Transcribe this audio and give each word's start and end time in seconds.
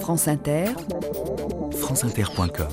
France 0.00 0.28
Inter, 0.28 0.66
franceinter.com 1.72 2.68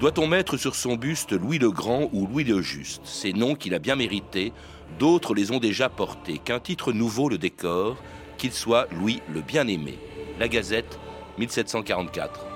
Doit-on 0.00 0.26
mettre 0.26 0.56
sur 0.56 0.74
son 0.74 0.96
buste 0.96 1.32
Louis 1.32 1.58
le 1.58 1.70
Grand 1.70 2.10
ou 2.12 2.26
Louis 2.26 2.44
le 2.44 2.60
Juste? 2.60 3.02
Ces 3.04 3.32
noms 3.32 3.54
qu'il 3.54 3.74
a 3.74 3.78
bien 3.78 3.96
mérités, 3.96 4.52
d'autres 4.98 5.34
les 5.34 5.52
ont 5.52 5.58
déjà 5.58 5.88
portés. 5.88 6.38
Qu'un 6.38 6.60
titre 6.60 6.92
nouveau 6.92 7.28
le 7.28 7.38
décore, 7.38 7.96
qu'il 8.36 8.52
soit 8.52 8.88
Louis 8.92 9.22
le 9.32 9.40
Bien-Aimé. 9.40 9.98
La 10.38 10.48
Gazette, 10.48 10.98
1744. 11.38 12.46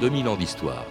2000 0.00 0.28
ans 0.28 0.36
d'histoire. 0.36 0.86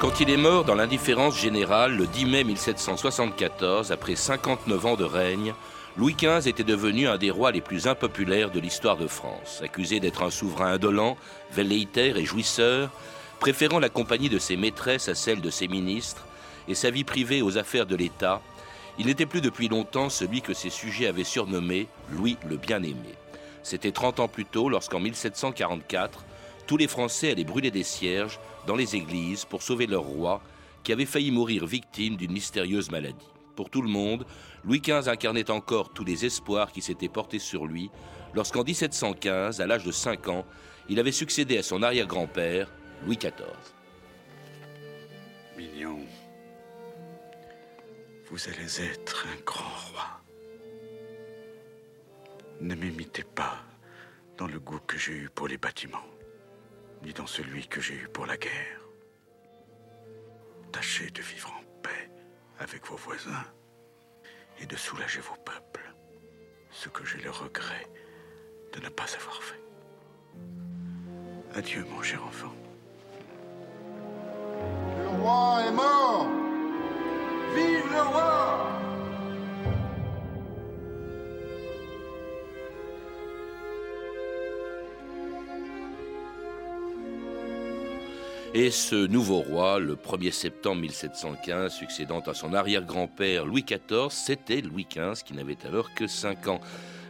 Quand 0.00 0.20
il 0.20 0.30
est 0.30 0.36
mort 0.36 0.64
dans 0.64 0.74
l'indifférence 0.74 1.40
générale 1.40 1.96
le 1.96 2.06
10 2.06 2.26
mai 2.26 2.44
1774, 2.44 3.92
après 3.92 4.16
59 4.16 4.86
ans 4.86 4.96
de 4.96 5.04
règne, 5.04 5.54
Louis 5.96 6.14
XV 6.14 6.48
était 6.48 6.64
devenu 6.64 7.06
un 7.06 7.16
des 7.16 7.30
rois 7.30 7.52
les 7.52 7.60
plus 7.60 7.86
impopulaires 7.86 8.50
de 8.50 8.58
l'histoire 8.58 8.96
de 8.96 9.06
France. 9.06 9.60
Accusé 9.62 10.00
d'être 10.00 10.24
un 10.24 10.30
souverain 10.30 10.72
indolent, 10.72 11.16
velléitaire 11.52 12.16
et 12.16 12.24
jouisseur, 12.24 12.90
préférant 13.38 13.78
la 13.78 13.88
compagnie 13.90 14.28
de 14.28 14.40
ses 14.40 14.56
maîtresses 14.56 15.08
à 15.08 15.14
celle 15.14 15.40
de 15.40 15.50
ses 15.50 15.68
ministres 15.68 16.26
et 16.66 16.74
sa 16.74 16.90
vie 16.90 17.04
privée 17.04 17.42
aux 17.42 17.58
affaires 17.58 17.86
de 17.86 17.94
l'État, 17.94 18.40
il 18.98 19.06
n'était 19.06 19.26
plus 19.26 19.40
depuis 19.40 19.68
longtemps 19.68 20.08
celui 20.08 20.40
que 20.40 20.54
ses 20.54 20.70
sujets 20.70 21.06
avaient 21.06 21.24
surnommé 21.24 21.88
Louis 22.10 22.36
le 22.48 22.56
Bien-Aimé. 22.56 23.14
C'était 23.62 23.92
30 23.92 24.20
ans 24.20 24.28
plus 24.28 24.44
tôt 24.44 24.68
lorsqu'en 24.68 25.00
1744, 25.00 26.24
tous 26.66 26.76
les 26.76 26.88
Français 26.88 27.30
allaient 27.30 27.44
brûler 27.44 27.70
des 27.70 27.82
cierges 27.82 28.38
dans 28.66 28.76
les 28.76 28.96
églises 28.96 29.44
pour 29.44 29.62
sauver 29.62 29.86
leur 29.86 30.02
roi 30.02 30.42
qui 30.82 30.92
avait 30.92 31.06
failli 31.06 31.30
mourir 31.30 31.66
victime 31.66 32.16
d'une 32.16 32.32
mystérieuse 32.32 32.90
maladie. 32.90 33.26
Pour 33.56 33.70
tout 33.70 33.82
le 33.82 33.88
monde, 33.88 34.26
Louis 34.64 34.80
XV 34.80 35.08
incarnait 35.08 35.50
encore 35.50 35.92
tous 35.92 36.04
les 36.04 36.24
espoirs 36.24 36.72
qui 36.72 36.82
s'étaient 36.82 37.08
portés 37.08 37.38
sur 37.38 37.66
lui 37.66 37.90
lorsqu'en 38.34 38.64
1715, 38.64 39.60
à 39.60 39.66
l'âge 39.66 39.84
de 39.84 39.92
5 39.92 40.28
ans, 40.28 40.44
il 40.88 40.98
avait 40.98 41.12
succédé 41.12 41.56
à 41.58 41.62
son 41.62 41.82
arrière-grand-père, 41.82 42.70
Louis 43.06 43.16
XIV. 43.16 43.32
Vous 48.30 48.48
allez 48.48 48.80
être 48.80 49.26
un 49.26 49.40
grand 49.44 49.76
roi. 49.90 50.20
Ne 52.60 52.74
m'imitez 52.74 53.24
pas 53.24 53.62
dans 54.36 54.46
le 54.46 54.58
goût 54.58 54.80
que 54.80 54.96
j'ai 54.96 55.12
eu 55.12 55.28
pour 55.28 55.48
les 55.48 55.58
bâtiments, 55.58 56.08
ni 57.02 57.12
dans 57.12 57.26
celui 57.26 57.66
que 57.68 57.80
j'ai 57.80 57.94
eu 57.94 58.08
pour 58.08 58.26
la 58.26 58.36
guerre. 58.36 58.80
Tâchez 60.72 61.10
de 61.10 61.22
vivre 61.22 61.50
en 61.50 61.82
paix 61.82 62.10
avec 62.58 62.86
vos 62.86 62.96
voisins 62.96 63.44
et 64.60 64.66
de 64.66 64.76
soulager 64.76 65.20
vos 65.20 65.36
peuples, 65.44 65.94
ce 66.70 66.88
que 66.88 67.04
j'ai 67.04 67.20
le 67.20 67.30
regret 67.30 67.88
de 68.72 68.80
ne 68.80 68.88
pas 68.88 69.06
avoir 69.14 69.42
fait. 69.42 69.60
Adieu, 71.54 71.84
mon 71.84 72.02
cher 72.02 72.24
enfant. 72.24 72.52
Le 74.98 75.08
roi 75.08 75.62
est 75.66 75.72
mort 75.72 76.43
Vive 77.54 77.92
le 77.92 78.02
roi 78.02 78.44
Et 88.56 88.70
ce 88.70 88.94
nouveau 88.94 89.40
roi, 89.40 89.80
le 89.80 89.96
1er 89.96 90.30
septembre 90.30 90.80
1715, 90.82 91.72
succédant 91.72 92.20
à 92.20 92.34
son 92.34 92.54
arrière-grand-père 92.54 93.46
Louis 93.46 93.64
XIV, 93.64 94.10
c'était 94.10 94.60
Louis 94.60 94.86
XV 94.88 95.24
qui 95.24 95.34
n'avait 95.34 95.58
alors 95.66 95.92
que 95.94 96.06
5 96.06 96.46
ans. 96.46 96.60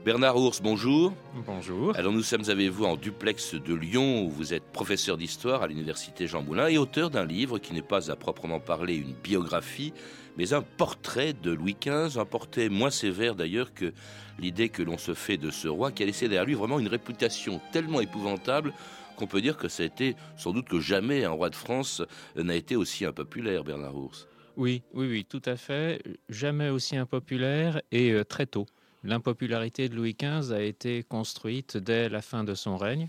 Bernard 0.05 0.37
Ours, 0.37 0.61
bonjour. 0.61 1.15
Bonjour. 1.47 1.97
Alors 1.97 2.13
nous 2.13 2.23
sommes 2.23 2.51
avec 2.51 2.69
vous 2.69 2.85
en 2.85 2.95
duplex 2.95 3.55
de 3.55 3.73
Lyon 3.73 4.27
où 4.27 4.29
vous 4.29 4.53
êtes 4.53 4.65
professeur 4.65 5.17
d'histoire 5.17 5.63
à 5.63 5.67
l'université 5.67 6.27
Jean 6.27 6.43
Moulin 6.43 6.69
et 6.69 6.77
auteur 6.77 7.09
d'un 7.09 7.25
livre 7.25 7.59
qui 7.59 7.73
n'est 7.73 7.81
pas 7.81 8.11
à 8.11 8.17
proprement 8.17 8.61
parler 8.61 8.97
une 8.97 9.15
biographie, 9.15 9.95
mais 10.37 10.53
un 10.53 10.61
portrait 10.61 11.33
de 11.33 11.53
Louis 11.53 11.75
XV, 11.81 12.19
un 12.19 12.27
portrait 12.27 12.69
moins 12.69 12.91
sévère 12.91 13.35
d'ailleurs 13.35 13.73
que 13.73 13.95
l'idée 14.39 14.69
que 14.69 14.83
l'on 14.83 14.99
se 14.99 15.15
fait 15.15 15.39
de 15.39 15.51
ce 15.51 15.69
roi 15.69 15.91
qui 15.91 16.03
a 16.03 16.07
laissé 16.07 16.29
derrière 16.29 16.45
lui 16.45 16.53
vraiment 16.53 16.79
une 16.79 16.89
réputation 16.89 17.63
tellement 17.73 18.03
épouvantable 18.03 18.75
qu'on 19.17 19.27
peut 19.27 19.41
dire 19.41 19.57
que 19.57 19.69
ça 19.69 19.85
a 19.85 19.87
été 19.87 20.17
sans 20.37 20.53
doute 20.53 20.69
que 20.69 20.81
jamais 20.81 21.25
un 21.25 21.31
roi 21.31 21.49
de 21.49 21.57
France 21.57 22.03
n'a 22.37 22.57
été 22.57 22.77
aussi 22.77 23.07
impopulaire, 23.07 23.65
Bernard 23.65 23.97
Ours. 23.97 24.29
Oui, 24.59 24.83
oui, 24.93 25.09
oui, 25.09 25.25
tout 25.25 25.43
à 25.47 25.57
fait. 25.57 26.03
Jamais 26.29 26.69
aussi 26.69 26.95
impopulaire 26.95 27.81
et 27.91 28.13
euh, 28.13 28.23
très 28.23 28.45
tôt. 28.45 28.67
L'impopularité 29.05 29.89
de 29.89 29.95
Louis 29.97 30.17
XV 30.19 30.53
a 30.53 30.63
été 30.63 31.03
construite 31.03 31.77
dès 31.77 32.09
la 32.09 32.23
fin 32.23 32.43
de 32.43 32.55
son 32.55 32.77
règne. 32.77 33.09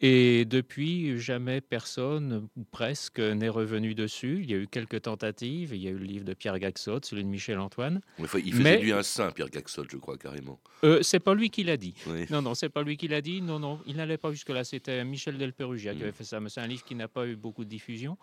Et 0.00 0.44
depuis, 0.44 1.18
jamais 1.18 1.60
personne, 1.60 2.48
ou 2.56 2.64
presque, 2.70 3.18
n'est 3.18 3.48
revenu 3.48 3.96
dessus. 3.96 4.40
Il 4.44 4.50
y 4.50 4.54
a 4.54 4.56
eu 4.58 4.68
quelques 4.68 5.02
tentatives. 5.02 5.74
Il 5.74 5.82
y 5.82 5.88
a 5.88 5.90
eu 5.90 5.98
le 5.98 6.04
livre 6.04 6.24
de 6.24 6.34
Pierre 6.34 6.58
Gaxot, 6.60 7.00
celui 7.02 7.24
de 7.24 7.28
Michel 7.28 7.58
Antoine. 7.58 8.00
Il 8.20 8.28
faisait 8.28 8.62
Mais- 8.62 8.78
lui 8.80 8.92
un 8.92 9.02
saint, 9.02 9.32
Pierre 9.32 9.50
Gaxot, 9.50 9.86
je 9.90 9.96
crois, 9.96 10.16
carrément. 10.16 10.60
Euh, 10.84 11.02
c'est 11.02 11.18
pas 11.18 11.34
lui 11.34 11.50
qui 11.50 11.64
l'a 11.64 11.76
dit. 11.76 11.94
Oui. 12.06 12.26
Non, 12.30 12.42
non, 12.42 12.54
c'est 12.54 12.68
pas 12.68 12.82
lui 12.84 12.96
qui 12.96 13.08
l'a 13.08 13.20
dit. 13.20 13.42
Non, 13.42 13.58
non, 13.58 13.80
il 13.86 13.96
n'allait 13.96 14.18
pas 14.18 14.30
jusque-là. 14.30 14.62
C'était 14.62 15.04
Michel 15.04 15.36
Delperugia 15.36 15.94
qui 15.94 16.02
avait 16.02 16.12
fait 16.12 16.22
ça. 16.24 16.38
Mais 16.38 16.48
c'est 16.48 16.60
un 16.60 16.68
livre 16.68 16.84
qui 16.84 16.94
n'a 16.94 17.08
pas 17.08 17.26
eu 17.26 17.34
beaucoup 17.34 17.64
de 17.64 17.70
diffusion. 17.70 18.16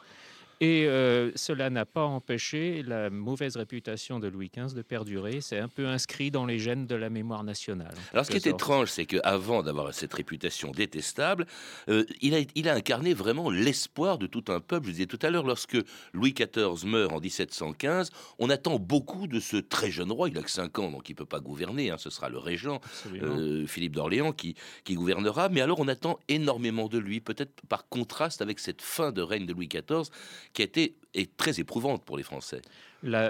Et 0.61 0.85
euh, 0.87 1.31
cela 1.35 1.69
n'a 1.69 1.85
pas 1.85 2.03
empêché 2.03 2.81
la 2.83 3.09
mauvaise 3.09 3.57
réputation 3.57 4.19
de 4.19 4.27
Louis 4.27 4.49
XV 4.55 4.73
de 4.73 4.81
perdurer. 4.81 5.41
C'est 5.41 5.59
un 5.59 5.67
peu 5.67 5.87
inscrit 5.87 6.31
dans 6.31 6.45
les 6.45 6.59
gènes 6.59 6.87
de 6.87 6.95
la 6.95 7.09
mémoire 7.09 7.43
nationale. 7.43 7.93
Alors, 8.13 8.25
ce 8.25 8.31
qui 8.31 8.37
est 8.37 8.47
étrange, 8.47 8.89
c'est 8.89 9.05
qu'avant 9.05 9.63
d'avoir 9.63 9.93
cette 9.93 10.13
réputation 10.13 10.71
détestable, 10.71 11.45
euh, 11.89 12.05
il, 12.21 12.35
a, 12.35 12.39
il 12.55 12.69
a 12.69 12.73
incarné 12.73 13.13
vraiment 13.13 13.49
l'espoir 13.49 14.17
de 14.17 14.27
tout 14.27 14.45
un 14.47 14.59
peuple. 14.59 14.87
Je 14.87 14.91
disais 14.91 15.05
tout 15.07 15.19
à 15.21 15.29
l'heure, 15.29 15.45
lorsque 15.45 15.77
Louis 16.13 16.33
XIV 16.33 16.85
meurt 16.85 17.11
en 17.11 17.19
1715, 17.19 18.09
on 18.39 18.49
attend 18.49 18.79
beaucoup 18.79 19.27
de 19.27 19.39
ce 19.39 19.57
très 19.57 19.91
jeune 19.91 20.11
roi. 20.11 20.29
Il 20.29 20.37
a 20.37 20.41
que 20.41 20.51
5 20.51 20.79
ans, 20.79 20.91
donc 20.91 21.09
il 21.09 21.13
ne 21.13 21.17
peut 21.17 21.25
pas 21.25 21.39
gouverner. 21.39 21.91
hein, 21.91 21.97
ce 21.97 22.09
sera 22.09 22.29
le 22.29 22.37
régent, 22.37 22.79
euh, 23.13 23.67
Philippe 23.67 23.95
d'Orléans, 23.95 24.31
qui, 24.31 24.55
qui 24.83 24.95
gouvernera. 24.95 25.49
Mais 25.49 25.61
alors, 25.61 25.79
on 25.79 25.87
attend 25.87 26.19
énormément 26.29 26.87
de 26.87 26.97
lui, 26.97 27.19
peut-être 27.19 27.61
par 27.67 27.87
contraste 27.89 28.41
avec 28.41 28.59
cette 28.59 28.81
fin 28.81 29.11
de 29.11 29.21
règne 29.21 29.45
de 29.45 29.53
Louis 29.53 29.67
XIV, 29.67 30.09
qui 30.55 30.63
a 30.63 30.65
été 30.65 30.95
est 31.15 31.35
très 31.37 31.59
éprouvante 31.59 32.03
pour 32.03 32.17
les 32.17 32.23
Français. 32.23 32.61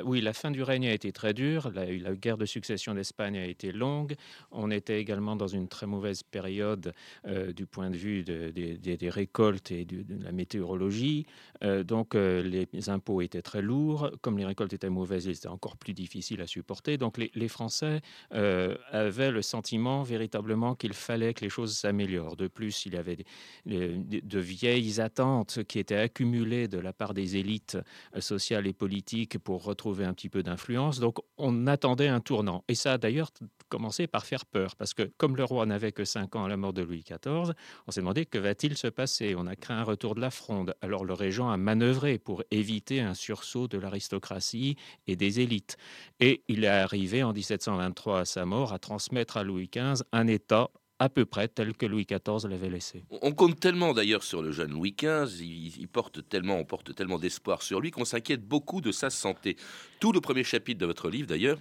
Oui, 0.06 0.22
la 0.22 0.32
fin 0.32 0.52
du 0.52 0.64
règne 0.64 0.88
a 0.88 0.94
été 0.94 1.12
très 1.12 1.34
dure. 1.34 1.70
La, 1.74 2.16
guerre 2.16 2.38
de 2.38 2.46
succession 2.46 2.94
d'Espagne 2.94 3.38
a 3.38 3.46
été 3.46 3.74
longue. 3.74 4.16
On 4.52 4.72
était 4.72 5.02
également 5.02 5.36
dans 5.36 5.48
une 5.48 5.68
très 5.68 5.86
mauvaise 5.86 6.24
période 6.24 6.94
euh, 7.28 7.52
du 7.52 7.66
point 7.66 7.90
de 7.90 7.98
vue 7.98 8.24
de- 8.24 8.52
des- 8.52 9.10
récoltes 9.10 9.72
et 9.72 9.84
de 9.84 10.24
la 10.24 10.32
météorologie. 10.32 11.26
Euh, 11.64 11.84
donc, 11.84 12.16
euh, 12.16 12.42
les 12.42 12.90
impôts 12.90 13.22
étaient 13.22 13.42
très 13.42 13.62
lourds. 13.62 14.10
Comme 14.22 14.38
les 14.38 14.46
récoltes 14.46 14.72
étaient 14.72 14.90
mauvaises, 14.90 15.26
ils 15.26 15.32
étaient 15.32 15.48
encore 15.48 15.76
plus 15.76 15.94
difficiles 15.94 16.42
à 16.42 16.48
supporter. 16.48 16.98
Donc, 16.98 17.18
les, 17.18 17.48
Français 17.48 18.02
avaient 18.32 19.32
le 19.32 19.42
sentiment 19.42 20.04
véritablement 20.04 20.74
qu'il 20.74 20.94
fallait 20.94 21.34
que 21.34 21.42
les 21.42 21.50
choses 21.50 21.78
s'améliorent. 21.78 22.36
De 22.36 22.48
plus, 22.48 22.86
il 22.86 22.94
y 22.94 22.98
avait 22.98 23.18
de 23.66 24.40
vieilles 24.40 25.00
attentes 25.00 25.64
qui 25.68 25.80
étaient 25.80 25.96
accumulées 25.96 26.68
de 26.68 26.80
la 26.80 26.94
part 26.94 27.14
des 27.14 27.38
élites 27.38 27.75
euh, 27.76 28.22
sociales 28.22 28.68
et 28.68 28.74
politiques 28.74 29.38
pour 29.40 29.64
retrouver 29.64 30.06
un 30.06 30.14
petit 30.14 30.30
peu 30.30 30.44
d'influence. 30.44 31.00
Donc 31.00 31.20
on 31.38 31.68
attendait 31.68 32.08
un 32.08 32.20
tournant. 32.20 32.64
Et 32.68 32.76
ça 32.76 32.94
a 32.94 32.98
d'ailleurs 32.98 33.32
commencé 33.70 34.08
par 34.08 34.26
faire 34.26 34.46
peur, 34.46 34.76
parce 34.76 34.94
que 34.94 35.12
comme 35.18 35.36
le 35.36 35.44
roi 35.44 35.66
n'avait 35.66 35.92
que 35.92 36.06
5 36.06 36.36
ans 36.36 36.46
à 36.46 36.48
la 36.48 36.58
mort 36.58 36.74
de 36.74 36.84
Louis 36.84 37.04
XIV, 37.04 37.54
on 37.88 37.92
s'est 37.92 38.02
demandé 38.02 38.26
que 38.26 38.38
va-t-il 38.38 38.78
se 38.78 38.88
passer? 38.88 39.36
On 39.38 39.48
a 39.48 39.56
craint 39.56 39.78
un 39.78 39.84
retour 39.84 40.16
de 40.16 40.22
la 40.22 40.32
fronde. 40.32 40.76
Alors 40.82 41.06
le 41.06 41.14
régent 41.14 41.50
a 41.50 41.58
manœuvré 41.58 42.18
pour 42.18 42.44
éviter 42.52 43.02
un 43.02 43.14
sursaut 43.14 43.68
de 43.68 43.78
l'aristocratie 43.78 44.78
et 45.08 45.16
des 45.16 45.40
élites. 45.40 45.78
Et 46.20 46.44
il 46.48 46.64
est 46.64 46.68
arrivé 46.68 47.24
en 47.24 47.34
1723 47.34 48.20
à 48.20 48.26
sa 48.26 48.46
mort 48.46 48.74
à 48.74 48.80
transmettre 48.80 49.38
à 49.38 49.44
Louis 49.44 49.70
XV 49.74 50.04
un 50.12 50.28
État 50.28 50.70
à 51.00 51.10
peu 51.10 51.26
près 51.26 51.48
tel 51.48 51.76
que 51.76 51.86
Louis 51.86 52.06
XIV 52.06 52.50
l'avait 52.50 52.70
laissé. 52.70 53.04
On 53.22 53.34
compte 53.34 53.60
tellement 53.60 53.94
d'ailleurs 53.94 54.24
sur 54.24 54.42
le 54.42 54.52
jeune 54.52 54.72
Louis 54.72 54.96
XV, 54.98 55.42
il, 55.42 55.88
porte 55.88 56.28
tellement, 56.28 56.58
on 56.58 56.66
porte 56.66 56.96
tellement 56.96 57.20
d'espoir 57.20 57.62
sur 57.62 57.82
lui 57.82 57.92
qu'on 57.92 58.06
s'inquiète 58.06 58.46
beaucoup 58.48 58.82
de 58.82 58.92
sa 58.92 59.10
santé. 59.10 59.58
Tout 60.00 60.12
le 60.12 60.22
premier 60.22 60.44
chapitre 60.44 60.80
de 60.80 60.86
votre 60.86 61.10
livre 61.10 61.28
d'ailleurs 61.28 61.58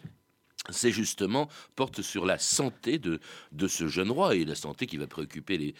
c'est 0.71 0.91
justement 0.91 1.49
porte 1.77 2.01
sur 2.01 2.25
la 2.25 2.39
santé 2.39 2.99
de, 2.99 3.21
de 3.53 3.69
ce 3.69 3.87
jeune 3.87 4.11
roi 4.11 4.35
et 4.35 4.47
la 4.47 4.55
santé 4.55 4.87
qui 4.87 4.97
va 4.97 5.07
préoccuper 5.07 5.59
les, 5.59 5.75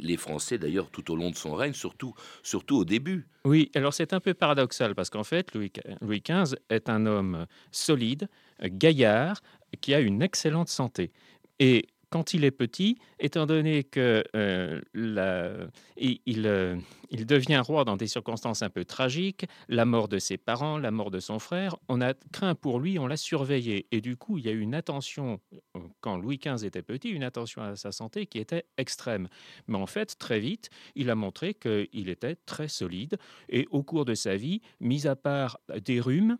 les, 0.00 0.16
Français 0.16 0.58
d'ailleurs 0.58 0.90
tout 0.90 1.10
au 1.10 1.16
long 1.16 1.30
de 1.30 1.34
son 1.34 1.54
règne, 1.54 1.72
surtout, 1.72 2.14
surtout 2.44 2.76
au 2.76 2.84
début. 2.84 3.26
Oui, 3.44 3.70
alors 3.74 3.92
c'est 3.92 4.12
un 4.12 4.20
peu 4.20 4.34
paradoxal 4.34 4.94
parce 4.94 5.10
qu'en 5.10 5.24
fait 5.24 5.52
Louis, 5.54 5.72
Louis 6.00 6.22
XV 6.24 6.56
est 6.70 6.88
un 6.88 7.06
homme 7.06 7.46
solide, 7.72 8.28
gaillard, 8.62 9.40
qui 9.80 9.92
a 9.92 10.00
une 10.00 10.22
excellente 10.22 10.68
santé. 10.68 11.10
Et 11.58 11.88
quand 12.10 12.34
il 12.34 12.44
est 12.44 12.50
petit, 12.50 12.98
étant 13.18 13.46
donné 13.46 13.84
que 13.84 14.24
euh, 14.34 14.80
euh, 14.96 15.66
il, 15.96 17.26
devient 17.26 17.62
roi 17.64 17.84
dans 17.84 17.96
des 17.96 18.06
circonstances 18.06 18.62
un 18.62 18.70
peu 18.70 18.84
tragiques, 18.84 19.46
la 19.68 19.84
mort 19.84 20.08
de 20.08 20.18
ses 20.18 20.38
parents, 20.38 20.78
la 20.78 20.90
mort 20.90 21.10
de 21.10 21.20
son 21.20 21.38
frère, 21.38 21.76
on 21.88 22.00
a 22.00 22.14
craint 22.32 22.54
pour 22.54 22.80
lui, 22.80 22.98
on 22.98 23.06
l'a 23.06 23.16
surveillé. 23.16 23.86
Et 23.92 24.00
du 24.00 24.16
coup, 24.16 24.38
il 24.38 24.46
y 24.46 24.48
a 24.48 24.52
eu 24.52 24.60
une 24.60 24.74
attention, 24.74 25.40
euh, 25.76 25.80
quand 26.00 26.16
Louis 26.16 26.38
XV 26.38 26.64
était 26.64 26.82
petit, 26.82 27.10
une 27.10 27.24
attention 27.24 27.62
à 27.62 27.76
sa 27.76 27.92
santé 27.92 28.26
qui 28.26 28.38
était 28.38 28.64
extrême. 28.76 29.28
Mais 29.66 29.78
en 29.78 29.86
fait, 29.86 30.16
très 30.18 30.40
vite, 30.40 30.70
il 30.94 31.10
a 31.10 31.14
montré 31.14 31.54
qu'il 31.54 32.08
était 32.08 32.36
très 32.36 32.68
solide. 32.68 33.18
Et 33.48 33.66
au 33.70 33.82
cours 33.82 34.04
de 34.04 34.14
sa 34.14 34.36
vie, 34.36 34.62
mis 34.80 35.06
à 35.06 35.16
part 35.16 35.58
des 35.84 36.00
rhumes, 36.00 36.38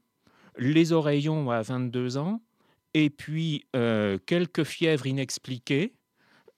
les 0.58 0.92
oreillons 0.92 1.50
à 1.50 1.62
22 1.62 2.16
ans, 2.16 2.40
et 2.98 3.10
puis 3.10 3.64
euh, 3.76 4.18
quelques 4.26 4.64
fièvres 4.64 5.06
inexpliquées. 5.06 5.94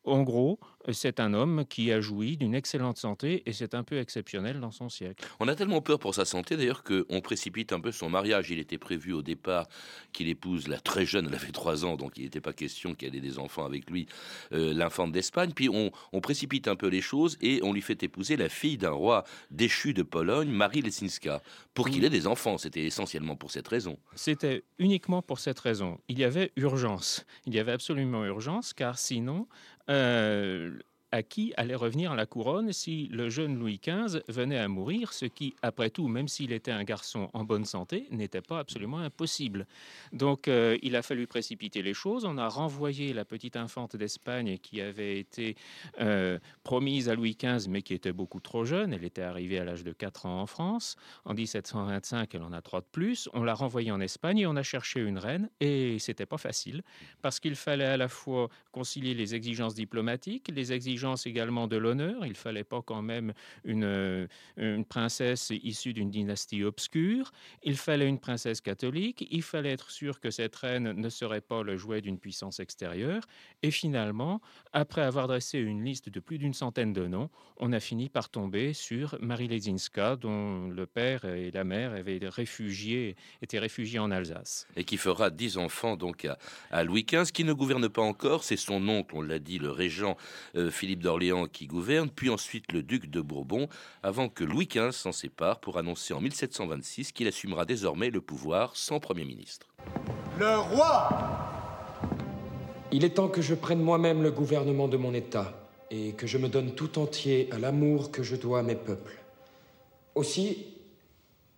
En 0.04 0.22
gros, 0.22 0.58
c'est 0.92 1.20
un 1.20 1.34
homme 1.34 1.64
qui 1.68 1.92
a 1.92 2.00
joui 2.00 2.36
d'une 2.36 2.54
excellente 2.54 2.96
santé 2.96 3.42
et 3.46 3.52
c'est 3.52 3.74
un 3.74 3.82
peu 3.82 3.98
exceptionnel 3.98 4.60
dans 4.60 4.70
son 4.70 4.88
siècle. 4.88 5.26
On 5.38 5.48
a 5.48 5.54
tellement 5.54 5.82
peur 5.82 5.98
pour 5.98 6.14
sa 6.14 6.24
santé 6.24 6.56
d'ailleurs 6.56 6.82
qu'on 6.82 7.20
précipite 7.20 7.72
un 7.72 7.80
peu 7.80 7.92
son 7.92 8.08
mariage. 8.08 8.50
Il 8.50 8.58
était 8.58 8.78
prévu 8.78 9.12
au 9.12 9.22
départ 9.22 9.68
qu'il 10.12 10.28
épouse 10.28 10.68
la 10.68 10.80
très 10.80 11.04
jeune, 11.04 11.26
elle 11.26 11.34
avait 11.34 11.52
3 11.52 11.84
ans, 11.84 11.96
donc 11.96 12.12
il 12.16 12.24
n'était 12.24 12.40
pas 12.40 12.52
question 12.52 12.94
qu'elle 12.94 13.14
ait 13.14 13.20
des 13.20 13.38
enfants 13.38 13.64
avec 13.64 13.90
lui, 13.90 14.06
euh, 14.52 14.72
l'infante 14.72 15.12
d'Espagne. 15.12 15.52
Puis 15.54 15.68
on, 15.68 15.90
précipite 16.20 16.68
un 16.68 16.76
peu 16.76 16.88
les 16.88 17.00
choses 17.00 17.38
et 17.40 17.60
on 17.62 17.72
lui 17.72 17.80
fait 17.80 18.02
épouser 18.02 18.36
la 18.36 18.50
fille 18.50 18.76
d'un 18.76 18.90
roi 18.90 19.24
déchu 19.50 19.94
de 19.94 20.02
Pologne, 20.02 20.50
Marie 20.50 20.82
Lesinska, 20.82 21.42
pour 21.72 21.88
qu'il 21.88 22.04
ait 22.04 22.10
des 22.10 22.26
enfants. 22.26 22.58
C'était 22.58 22.84
essentiellement 22.84 23.36
pour 23.36 23.50
cette 23.50 23.66
raison. 23.66 23.98
C'était 24.14 24.64
uniquement 24.78 25.22
pour 25.22 25.38
cette 25.38 25.58
raison. 25.58 25.98
Il 26.08 26.18
y 26.18 26.24
avait 26.24 26.52
urgence. 26.56 27.24
Il 27.46 27.54
y 27.54 27.58
avait 27.58 27.72
absolument 27.72 28.24
urgence 28.24 28.74
car 28.74 28.98
sinon 28.98 29.46
euh, 29.90 30.78
à 31.12 31.22
qui 31.22 31.52
allait 31.56 31.74
revenir 31.74 32.14
la 32.14 32.26
couronne 32.26 32.72
si 32.72 33.08
le 33.08 33.28
jeune 33.28 33.58
Louis 33.58 33.80
XV 33.82 34.20
venait 34.28 34.58
à 34.58 34.68
mourir, 34.68 35.12
ce 35.12 35.26
qui, 35.26 35.54
après 35.62 35.90
tout, 35.90 36.08
même 36.08 36.28
s'il 36.28 36.52
était 36.52 36.70
un 36.70 36.84
garçon 36.84 37.28
en 37.32 37.44
bonne 37.44 37.64
santé, 37.64 38.06
n'était 38.10 38.40
pas 38.40 38.58
absolument 38.58 38.98
impossible. 38.98 39.66
Donc 40.12 40.48
euh, 40.48 40.78
il 40.82 40.96
a 40.96 41.02
fallu 41.02 41.26
précipiter 41.26 41.82
les 41.82 41.94
choses. 41.94 42.24
On 42.24 42.38
a 42.38 42.48
renvoyé 42.48 43.12
la 43.12 43.24
petite 43.24 43.56
infante 43.56 43.96
d'Espagne 43.96 44.58
qui 44.58 44.80
avait 44.80 45.18
été 45.18 45.56
euh, 46.00 46.38
promise 46.62 47.08
à 47.08 47.14
Louis 47.14 47.36
XV, 47.40 47.68
mais 47.68 47.82
qui 47.82 47.94
était 47.94 48.12
beaucoup 48.12 48.40
trop 48.40 48.64
jeune. 48.64 48.92
Elle 48.92 49.04
était 49.04 49.22
arrivée 49.22 49.58
à 49.58 49.64
l'âge 49.64 49.84
de 49.84 49.92
4 49.92 50.26
ans 50.26 50.40
en 50.40 50.46
France. 50.46 50.96
En 51.24 51.34
1725, 51.34 52.34
elle 52.34 52.42
en 52.42 52.52
a 52.52 52.62
3 52.62 52.80
de 52.80 52.86
plus. 52.92 53.28
On 53.34 53.42
l'a 53.42 53.54
renvoyée 53.54 53.90
en 53.90 54.00
Espagne 54.00 54.38
et 54.38 54.46
on 54.46 54.56
a 54.56 54.62
cherché 54.62 55.00
une 55.00 55.18
reine. 55.18 55.48
Et 55.60 55.98
c'était 55.98 56.26
pas 56.26 56.38
facile, 56.38 56.82
parce 57.22 57.40
qu'il 57.40 57.56
fallait 57.56 57.84
à 57.84 57.96
la 57.96 58.08
fois 58.08 58.48
concilier 58.72 59.14
les 59.14 59.34
exigences 59.34 59.74
diplomatiques, 59.74 60.50
les 60.54 60.72
exigences 60.72 60.99
également 61.26 61.66
de 61.66 61.76
l'honneur. 61.76 62.26
Il 62.26 62.34
fallait 62.34 62.64
pas 62.64 62.82
quand 62.82 63.02
même 63.02 63.32
une, 63.64 63.84
euh, 63.84 64.26
une 64.56 64.84
princesse 64.84 65.50
issue 65.62 65.92
d'une 65.92 66.10
dynastie 66.10 66.62
obscure. 66.64 67.32
Il 67.62 67.76
fallait 67.76 68.08
une 68.08 68.18
princesse 68.18 68.60
catholique. 68.60 69.26
Il 69.30 69.42
fallait 69.42 69.72
être 69.72 69.90
sûr 69.90 70.20
que 70.20 70.30
cette 70.30 70.56
reine 70.56 70.92
ne 70.92 71.08
serait 71.08 71.40
pas 71.40 71.62
le 71.62 71.76
jouet 71.76 72.00
d'une 72.00 72.18
puissance 72.18 72.60
extérieure. 72.60 73.24
Et 73.62 73.70
finalement, 73.70 74.40
après 74.72 75.02
avoir 75.02 75.28
dressé 75.28 75.58
une 75.58 75.84
liste 75.84 76.08
de 76.08 76.20
plus 76.20 76.38
d'une 76.38 76.54
centaine 76.54 76.92
de 76.92 77.06
noms, 77.06 77.30
on 77.56 77.72
a 77.72 77.80
fini 77.80 78.08
par 78.08 78.28
tomber 78.28 78.72
sur 78.72 79.16
Marie 79.20 79.48
Lesinska, 79.48 80.16
dont 80.16 80.68
le 80.68 80.86
père 80.86 81.24
et 81.24 81.50
la 81.50 81.64
mère 81.64 81.92
avaient 81.92 82.20
réfugié, 82.22 83.16
étaient 83.42 83.58
réfugiés 83.58 83.98
en 83.98 84.10
Alsace. 84.10 84.66
Et 84.76 84.84
qui 84.84 84.96
fera 84.96 85.30
dix 85.30 85.56
enfants 85.56 85.96
donc 85.96 86.26
à, 86.70 86.84
Louis 86.84 87.04
XV, 87.04 87.32
qui 87.32 87.44
ne 87.44 87.52
gouverne 87.52 87.88
pas 87.88 88.02
encore. 88.02 88.44
C'est 88.44 88.56
son 88.56 88.86
oncle, 88.88 89.14
on 89.14 89.22
l'a 89.22 89.38
dit, 89.38 89.58
le 89.58 89.70
régent 89.70 90.16
euh, 90.56 90.70
Philippe 90.70 90.89
Philippe 90.90 91.04
d'Orléans 91.04 91.46
qui 91.46 91.68
gouverne, 91.68 92.10
puis 92.10 92.30
ensuite 92.30 92.72
le 92.72 92.82
duc 92.82 93.08
de 93.08 93.20
Bourbon, 93.20 93.68
avant 94.02 94.28
que 94.28 94.42
Louis 94.42 94.66
XV 94.66 94.90
s'en 94.90 95.12
sépare 95.12 95.60
pour 95.60 95.78
annoncer 95.78 96.14
en 96.14 96.20
1726 96.20 97.12
qu'il 97.12 97.28
assumera 97.28 97.64
désormais 97.64 98.10
le 98.10 98.20
pouvoir 98.20 98.74
sans 98.74 98.98
Premier 98.98 99.24
ministre. 99.24 99.68
Le 100.36 100.58
roi 100.58 101.08
Il 102.90 103.04
est 103.04 103.10
temps 103.10 103.28
que 103.28 103.40
je 103.40 103.54
prenne 103.54 103.80
moi-même 103.80 104.20
le 104.24 104.32
gouvernement 104.32 104.88
de 104.88 104.96
mon 104.96 105.14
État 105.14 105.64
et 105.92 106.10
que 106.14 106.26
je 106.26 106.38
me 106.38 106.48
donne 106.48 106.74
tout 106.74 106.98
entier 106.98 107.48
à 107.52 107.60
l'amour 107.60 108.10
que 108.10 108.24
je 108.24 108.34
dois 108.34 108.58
à 108.58 108.62
mes 108.64 108.74
peuples. 108.74 109.22
Aussi, 110.16 110.66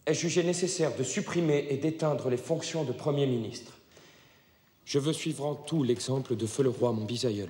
ai-je 0.04 0.20
jugé 0.20 0.42
nécessaire 0.42 0.94
de 0.94 1.04
supprimer 1.04 1.68
et 1.70 1.78
d'éteindre 1.78 2.28
les 2.28 2.36
fonctions 2.36 2.84
de 2.84 2.92
Premier 2.92 3.26
ministre. 3.26 3.72
Je 4.84 4.98
veux 4.98 5.14
suivre 5.14 5.46
en 5.46 5.54
tout 5.54 5.84
l'exemple 5.84 6.36
de 6.36 6.44
Feu 6.44 6.64
le 6.64 6.68
Roi, 6.68 6.92
mon 6.92 7.06
bisaïeul. 7.06 7.48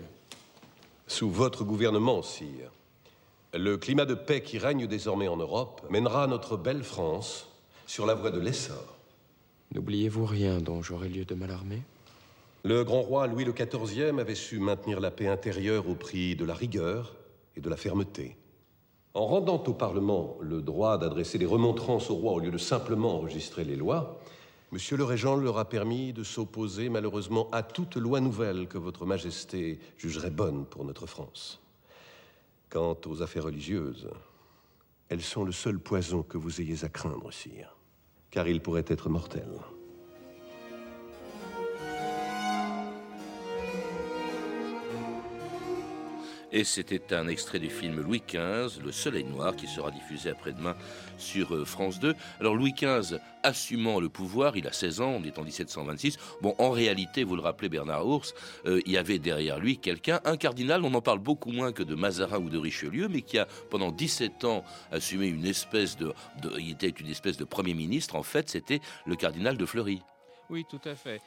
Sous 1.13 1.29
votre 1.29 1.63
gouvernement, 1.63 2.23
sire, 2.23 2.73
le 3.53 3.77
climat 3.77 4.07
de 4.07 4.15
paix 4.15 4.43
qui 4.43 4.57
règne 4.57 4.87
désormais 4.87 5.29
en 5.29 5.37
Europe 5.37 5.83
mènera 5.91 6.27
notre 6.27 6.57
belle 6.57 6.83
France 6.83 7.51
sur 7.87 8.07
la 8.07 8.15
voie 8.15 8.31
de 8.31 8.41
l'essor. 8.41 8.97
N'oubliez-vous 9.75 10.25
rien 10.25 10.61
dont 10.61 10.81
j'aurais 10.81 11.11
lieu 11.11 11.27
de 11.27 11.35
m'alarmer? 11.35 11.83
Le 12.65 12.83
grand 12.83 13.03
roi 13.03 13.27
Louis 13.27 13.45
XIV 13.45 14.19
avait 14.19 14.35
su 14.35 14.59
maintenir 14.59 15.01
la 15.01 15.11
paix 15.11 15.29
intérieure 15.29 15.87
au 15.87 15.95
prix 15.95 16.35
de 16.35 16.47
la 16.47 16.55
rigueur 16.55 17.15
et 17.57 17.61
de 17.61 17.69
la 17.69 17.77
fermeté. 17.77 18.39
En 19.13 19.27
rendant 19.27 19.63
au 19.67 19.75
Parlement 19.75 20.39
le 20.41 20.63
droit 20.63 20.97
d'adresser 20.97 21.37
des 21.37 21.45
remontrances 21.45 22.09
au 22.09 22.15
roi 22.15 22.33
au 22.33 22.39
lieu 22.39 22.51
de 22.51 22.57
simplement 22.57 23.17
enregistrer 23.17 23.65
les 23.65 23.77
lois, 23.77 24.19
Monsieur 24.73 24.97
le 24.97 25.05
Régent 25.05 25.37
leur 25.37 25.59
a 25.59 25.69
permis 25.69 26.15
de 26.15 26.25
s'opposer 26.25 26.89
malheureusement 26.89 27.51
à 27.51 27.63
toute 27.63 27.97
loi 27.97 28.21
nouvelle 28.21 28.69
que 28.69 28.79
Votre 28.79 29.05
Majesté 29.05 29.79
jugerait 29.99 30.31
bonne 30.31 30.65
pour 30.65 30.87
notre 30.87 31.07
France. 31.07 31.61
Quant 32.71 32.97
aux 33.05 33.21
affaires 33.21 33.45
religieuses, 33.45 34.09
elles 35.11 35.21
sont 35.21 35.45
le 35.45 35.53
seul 35.53 35.79
poison 35.79 36.23
que 36.23 36.39
vous 36.39 36.63
ayez 36.63 36.87
à 36.87 36.89
craindre, 36.89 37.31
sire, 37.31 37.77
car 38.31 38.49
il 38.49 38.63
pourrait 38.63 38.87
être 38.89 39.11
mortel. 39.11 39.47
Et 46.53 46.65
c'était 46.65 47.15
un 47.15 47.29
extrait 47.29 47.59
du 47.59 47.71
film 47.71 48.01
Louis 48.01 48.23
XV, 48.29 48.83
Le 48.85 48.93
Soleil 48.93 49.25
Noir, 49.25 49.57
qui 49.57 49.67
sera 49.67 49.91
diffusé 49.91 50.29
après-demain 50.29 50.77
sur 51.17 51.55
euh, 51.55 51.65
France 51.65 51.99
2. 51.99 52.15
Alors 52.41 52.55
Louis 52.55 52.75
XV, 52.75 53.19
assumant 53.43 54.01
le 54.01 54.11
pouvoir, 54.11 54.57
il 54.59 54.67
a 54.67 54.73
16 54.73 55.01
ans, 55.01 55.17
on 55.19 55.25
est 55.25 55.39
en 55.39 55.45
1726. 55.45 56.19
Bon, 56.43 56.55
en 56.59 56.71
réalité, 56.71 57.25
vous 57.25 57.37
le 57.37 57.43
rappelez 57.43 57.71
Bernard 57.71 58.07
Ours, 58.07 58.35
euh, 58.67 58.83
il 58.85 58.93
y 58.93 58.99
avait 58.99 59.19
derrière 59.19 59.59
lui 59.59 59.79
quelqu'un, 59.79 60.21
un 60.27 60.37
cardinal, 60.37 60.85
on 60.85 60.93
en 60.93 61.01
parle 61.01 61.21
beaucoup 61.21 61.53
moins 61.53 61.73
que 61.73 61.83
de 61.83 61.95
Mazarin 61.95 62.39
ou 62.39 62.51
de 62.51 62.59
Richelieu, 62.59 63.09
mais 63.09 63.23
qui 63.23 63.39
a 63.39 63.47
pendant 63.71 63.91
17 63.91 64.45
ans 64.45 64.63
assumé 64.91 65.29
une 65.29 65.47
espèce 65.47 65.97
de, 65.97 66.13
de 66.43 66.53
il 66.59 66.73
était 66.73 66.89
une 66.89 67.09
espèce 67.09 67.39
de 67.39 67.45
premier 67.45 67.73
ministre, 67.73 68.15
en 68.15 68.23
fait, 68.23 68.51
c'était 68.51 68.81
le 69.07 69.17
cardinal 69.17 69.57
de 69.57 69.65
Fleury. 69.65 70.03
Oui, 70.51 70.67
tout 70.69 70.81
à 70.85 70.95
fait 70.95 71.23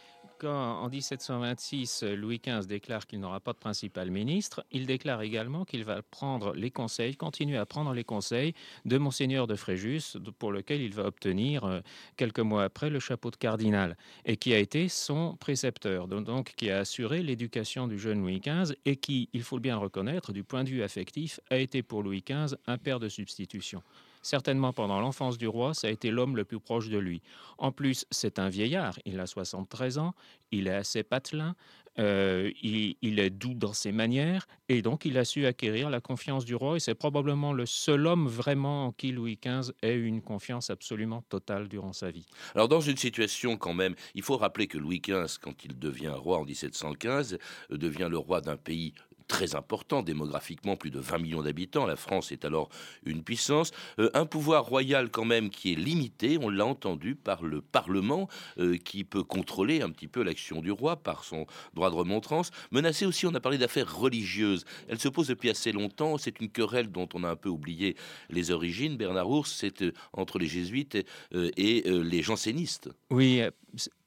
quand 0.46 0.84
en 0.84 0.90
1726 0.90 2.04
Louis 2.04 2.40
XV 2.40 2.68
déclare 2.68 3.08
qu'il 3.08 3.20
n'aura 3.20 3.40
pas 3.40 3.54
de 3.54 3.58
principal 3.58 4.12
ministre, 4.12 4.64
il 4.72 4.86
déclare 4.86 5.24
également 5.24 5.66
qu'il 5.66 5.84
va 5.84 6.04
prendre 6.04 6.54
les 6.54 6.70
conseils, 6.70 7.16
continuer 7.16 7.58
à 7.58 7.66
prendre 7.66 7.94
les 7.94 8.04
conseils 8.04 8.54
de 8.86 9.00
monseigneur 9.00 9.48
de 9.48 9.56
Fréjus, 9.56 10.18
pour 10.38 10.52
lequel 10.52 10.82
il 10.82 10.94
va 10.94 11.06
obtenir 11.06 11.64
euh, 11.64 11.80
quelques 12.16 12.42
mois 12.42 12.64
après 12.64 12.92
le 12.92 13.00
chapeau 13.00 13.32
de 13.32 13.38
cardinal, 13.38 13.98
et 14.24 14.38
qui 14.38 14.54
a 14.54 14.60
été 14.60 14.88
son 14.88 15.36
précepteur, 15.36 16.08
donc 16.08 16.54
qui 16.56 16.70
a 16.70 16.78
assuré 16.78 17.24
l'éducation 17.24 17.88
du 17.88 17.98
jeune 17.98 18.22
Louis 18.22 18.40
XV 18.40 18.76
et 18.86 18.98
qui, 18.98 19.30
il 19.34 19.42
faut 19.42 19.60
bien 19.60 19.78
reconnaître, 19.78 20.32
du 20.32 20.44
point 20.44 20.64
de 20.64 20.70
vue 20.70 20.84
affectif, 20.84 21.40
a 21.50 21.58
été 21.58 21.82
pour 21.82 22.04
Louis 22.04 22.24
XV 22.24 22.56
un 22.68 22.78
père 22.78 23.00
de 23.00 23.10
substitution. 23.10 23.82
Certainement 24.26 24.74
pendant 24.74 25.00
l'enfance 25.00 25.38
du 25.38 25.48
roi, 25.48 25.76
ça 25.76 25.86
a 25.86 25.92
été 25.92 26.10
l'homme 26.10 26.36
le 26.36 26.46
plus 26.46 26.60
proche 26.60 26.90
de 26.90 26.98
lui. 26.98 27.22
En 27.60 27.72
plus, 27.72 28.08
c'est 28.10 28.40
un 28.40 28.50
vieillard, 28.50 28.98
il 29.06 29.20
a 29.20 29.28
73 29.28 30.00
ans, 30.00 30.16
il 30.52 30.66
est 30.66 30.74
assez 30.74 31.04
patelin, 31.04 31.56
euh, 32.00 32.52
il, 32.64 33.20
est 33.20 33.30
doux 33.30 33.54
dans 33.54 33.74
ses 33.74 33.92
manières, 33.92 34.48
et 34.68 34.82
donc 34.82 35.06
il 35.06 35.20
a 35.20 35.26
su 35.26 35.46
acquérir 35.46 35.92
la 35.92 36.02
confiance 36.02 36.44
du 36.44 36.56
roi, 36.56 36.78
et 36.78 36.80
c'est 36.80 36.96
probablement 36.96 37.54
le 37.54 37.68
seul 37.68 38.08
homme 38.08 38.28
vraiment 38.28 38.88
en 38.88 38.92
qui 38.92 39.12
Louis 39.12 39.38
XV 39.40 39.72
ait 39.84 39.96
une 39.96 40.24
confiance 40.24 40.72
absolument 40.72 41.22
totale 41.30 41.68
durant 41.68 41.94
sa 41.94 42.10
vie. 42.10 42.26
Alors 42.56 42.68
dans 42.68 42.82
une 42.82 42.98
situation 42.98 43.58
quand 43.58 43.76
même, 43.76 43.94
il 44.16 44.24
faut 44.24 44.38
rappeler 44.38 44.66
que 44.66 44.80
Louis 44.80 45.02
XV, 45.02 45.38
quand 45.40 45.64
il 45.64 45.78
devient 45.78 46.16
roi 46.16 46.40
en 46.40 46.46
1715, 46.46 47.38
devient 47.70 48.08
le 48.10 48.18
roi 48.18 48.42
d'un 48.42 48.58
pays 48.58 48.96
très 49.28 49.56
important 49.56 50.04
démographiquement, 50.04 50.76
plus 50.76 50.92
de 50.92 51.00
20 51.00 51.18
millions 51.20 51.42
d'habitants. 51.42 51.86
La 51.86 51.96
France 51.96 52.32
est 52.32 52.46
alors 52.46 52.70
une 53.06 53.24
puissance. 53.24 53.72
Euh, 54.00 54.10
un 54.14 54.26
pouvoir 54.26 54.66
royal 54.66 55.10
quand 55.10 55.26
même 55.26 55.50
qui 55.50 55.74
est 55.74 55.76
limité, 55.76 56.38
on 56.42 56.50
l'a 56.50 56.66
entendu, 56.66 57.16
par 57.16 57.44
le 57.44 57.62
Parlement, 57.62 58.28
euh, 58.60 58.78
qui 58.78 59.04
peut 59.04 59.24
contrôler 59.24 59.82
un 59.82 59.90
petit 59.90 60.08
peu 60.08 60.24
l'action 60.24 60.62
du 60.62 60.72
roi 60.72 60.98
par 60.98 61.24
son 61.24 61.46
droit 61.74 61.90
de 61.90 61.96
remontrance. 61.96 62.52
Menacé 62.72 63.06
aussi, 63.06 63.26
on 63.26 63.34
a 63.34 63.40
parlé 63.40 63.58
d'affaires 63.58 63.96
religieuses. 63.96 64.66
Elle 64.88 65.00
se 65.00 65.10
pose 65.10 65.28
depuis 65.28 65.50
assez 65.50 65.72
longtemps. 65.72 66.18
C'est 66.18 66.40
une 66.40 66.50
querelle 66.50 66.92
dont 66.92 67.10
on 67.14 67.24
a 67.24 67.30
un 67.30 67.36
peu 67.36 67.50
oublié 67.50 67.96
les 68.30 68.52
origines. 68.52 68.98
Bernard 68.98 69.30
Ours, 69.30 69.52
c'est 69.52 69.82
euh, 69.82 69.92
entre 70.14 70.40
les 70.40 70.48
jésuites 70.48 70.98
et 71.34 71.84
les 71.86 72.22
jansénistes. 72.22 72.90
Oui, 73.10 73.42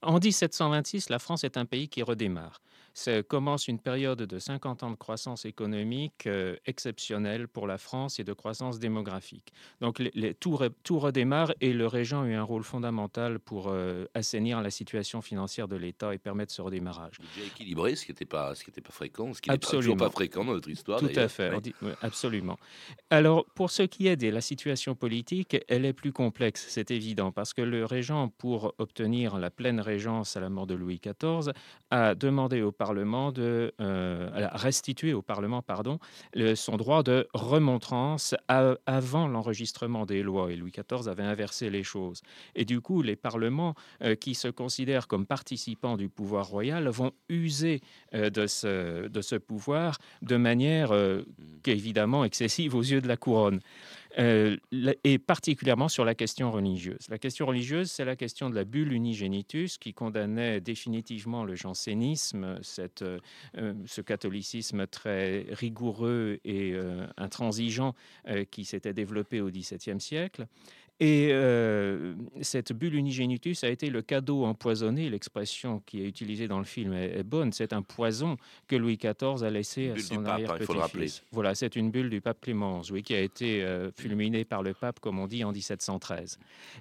en 0.03 0.19
1726, 0.19 1.11
la 1.11 1.19
France 1.19 1.45
est 1.45 1.57
un 1.57 1.65
pays 1.65 1.89
qui 1.89 2.03
redémarre 2.03 2.61
commence 3.29 3.69
une 3.69 3.79
période 3.79 4.19
de 4.19 4.39
50 4.39 4.83
ans 4.83 4.91
de 4.91 4.97
croissance 4.97 5.45
économique 5.45 6.27
euh, 6.27 6.57
exceptionnelle 6.67 7.49
pour 7.49 7.67
la 7.67 7.79
France 7.79 8.19
et 8.19 8.25
de 8.25 8.33
croissance 8.33 8.79
démographique. 8.79 9.53
Donc 9.81 9.99
les, 9.99 10.35
tout, 10.35 10.59
tout, 10.83 10.99
redémarre 10.99 11.53
et 11.61 11.73
le 11.73 11.87
régent 11.87 12.23
a 12.23 12.27
eu 12.27 12.35
un 12.35 12.43
rôle 12.43 12.65
fondamental 12.65 13.39
pour 13.39 13.69
euh, 13.69 14.07
assainir 14.15 14.61
la 14.61 14.71
situation 14.71 15.23
financière 15.23 15.69
de 15.69 15.77
l'État 15.77 16.13
et 16.13 16.19
permettre 16.19 16.53
ce 16.53 16.63
redémarrage. 16.63 17.19
Budget 17.21 17.47
équilibré, 17.47 17.95
ce 17.95 18.05
qui 18.05 18.11
n'était 18.11 18.25
pas, 18.25 18.55
ce 18.55 18.65
qui 18.65 18.71
pas 18.71 18.91
fréquent, 18.91 19.33
ce 19.33 19.41
qui 19.41 19.51
n'est 19.51 19.59
toujours 19.59 19.97
pas 19.97 20.11
fréquent 20.11 20.45
dans 20.45 20.55
notre 20.55 20.69
histoire. 20.69 21.01
Tout 21.01 21.11
à 21.15 21.29
fait, 21.29 21.53
absolument. 22.03 22.59
Alors 23.11 23.45
pour 23.55 23.71
ce 23.71 23.83
qui 23.83 24.09
est 24.09 24.17
de 24.17 24.29
la 24.29 24.41
situation 24.41 24.95
politique, 24.95 25.57
elle 25.69 25.85
est 25.85 25.93
plus 25.93 26.13
complexe, 26.13 26.67
c'est 26.69 26.91
évident, 26.91 27.33
parce 27.33 27.55
que 27.55 27.63
le 27.63 27.85
régent, 27.85 28.29
pour 28.29 28.75
obtenir 28.79 29.39
la 29.39 29.51
pleine 29.51 29.81
régence 29.81 30.37
à 30.37 30.41
la 30.41 30.51
mort 30.51 30.67
de 30.67 30.75
Louis 30.75 31.01
XIV, 31.01 31.53
a 31.91 32.15
demandé 32.15 32.63
au 32.63 32.73
Parlement 32.73 32.88
de 32.95 33.73
euh, 33.81 34.31
restituer 34.53 35.13
au 35.13 35.23
Parlement 35.23 35.63
pardon, 35.63 35.99
son 36.55 36.77
droit 36.77 37.03
de 37.03 37.29
remontrance 37.35 38.35
avant 38.49 39.29
l'enregistrement 39.29 40.07
des 40.07 40.23
lois. 40.23 40.51
Et 40.53 40.57
Louis 40.57 40.73
XIV 40.73 41.09
avait 41.09 41.23
inversé 41.23 41.71
les 41.71 41.83
choses. 41.83 42.23
Et 42.55 42.65
du 42.65 42.81
coup, 42.81 43.03
les 43.03 43.17
parlements 43.17 43.75
euh, 44.03 44.15
qui 44.15 44.35
se 44.35 44.49
considèrent 44.49 45.07
comme 45.07 45.27
participants 45.27 45.97
du 45.97 46.09
pouvoir 46.09 46.47
royal 46.47 46.89
vont 46.89 47.13
user 47.29 47.81
euh, 48.15 48.31
de, 48.31 48.47
ce, 48.47 49.09
de 49.09 49.21
ce 49.21 49.37
pouvoir 49.37 49.99
de 50.23 50.37
manière 50.37 50.93
évidemment 51.67 52.25
excessive 52.25 52.75
aux 52.75 52.83
yeux 52.83 53.01
de 53.01 53.09
la 53.09 53.17
couronne. 53.17 53.61
Euh, 54.19 54.57
et 55.05 55.19
particulièrement 55.19 55.89
sur 55.89 56.05
la 56.05 56.15
question 56.15 56.51
religieuse. 56.51 57.09
La 57.09 57.19
question 57.19 57.47
religieuse, 57.47 57.91
c'est 57.91 58.05
la 58.05 58.17
question 58.17 58.51
de 58.51 58.55
la 58.57 58.65
bulle 58.65 58.93
unigenitus 58.93 59.79
qui 59.79 59.95
condamnait 59.95 60.61
définitivement 60.61 61.45
le 61.45 61.55
jansénisme, 61.55 62.59
cette, 62.63 63.03
euh, 63.03 63.75
ce 63.87 64.01
catholicisme 64.01 64.89
très 64.89 65.47
rigoureux 65.51 66.41
et 66.45 66.73
euh, 66.73 67.07
intransigeant 67.17 67.95
qui 68.51 68.65
s'était 68.65 68.93
développé 68.93 69.41
au 69.41 69.51
XVIIe 69.51 70.01
siècle. 70.01 70.47
Et 71.01 71.29
euh, 71.31 72.15
cette 72.43 72.73
bulle 72.73 72.97
unigenitus 72.97 73.63
a 73.63 73.69
été 73.69 73.89
le 73.89 74.03
cadeau 74.03 74.45
empoisonné, 74.45 75.09
l'expression 75.09 75.81
qui 75.87 76.03
est 76.03 76.09
utilisée 76.09 76.49
dans 76.49 76.59
le 76.59 76.65
film 76.65 76.93
est, 76.93 77.23
bonne, 77.23 77.53
c'est 77.53 77.73
un 77.73 77.83
poison 77.83 78.37
que 78.67 78.75
Louis 78.75 78.97
XIV 78.97 79.45
a 79.45 79.51
laissé 79.51 79.91
à 79.91 79.99
son 79.99 80.25
arrière-petit-fils. 80.25 81.23
Voilà, 81.31 81.55
c'est 81.55 81.77
une 81.77 81.93
bulle 81.93 82.11
du 82.11 82.21
pape 82.21 82.41
Clément 82.41 82.83
oui, 82.91 83.03
qui 83.03 83.15
a 83.15 83.21
été 83.21 83.63
euh, 83.63 83.91
fulminée 83.93 84.45
par 84.45 84.63
le 84.63 84.75
pape, 84.75 84.99
comme 84.99 85.21
on 85.21 85.29
dit, 85.29 85.45
en 85.45 85.53
1713. 85.53 86.39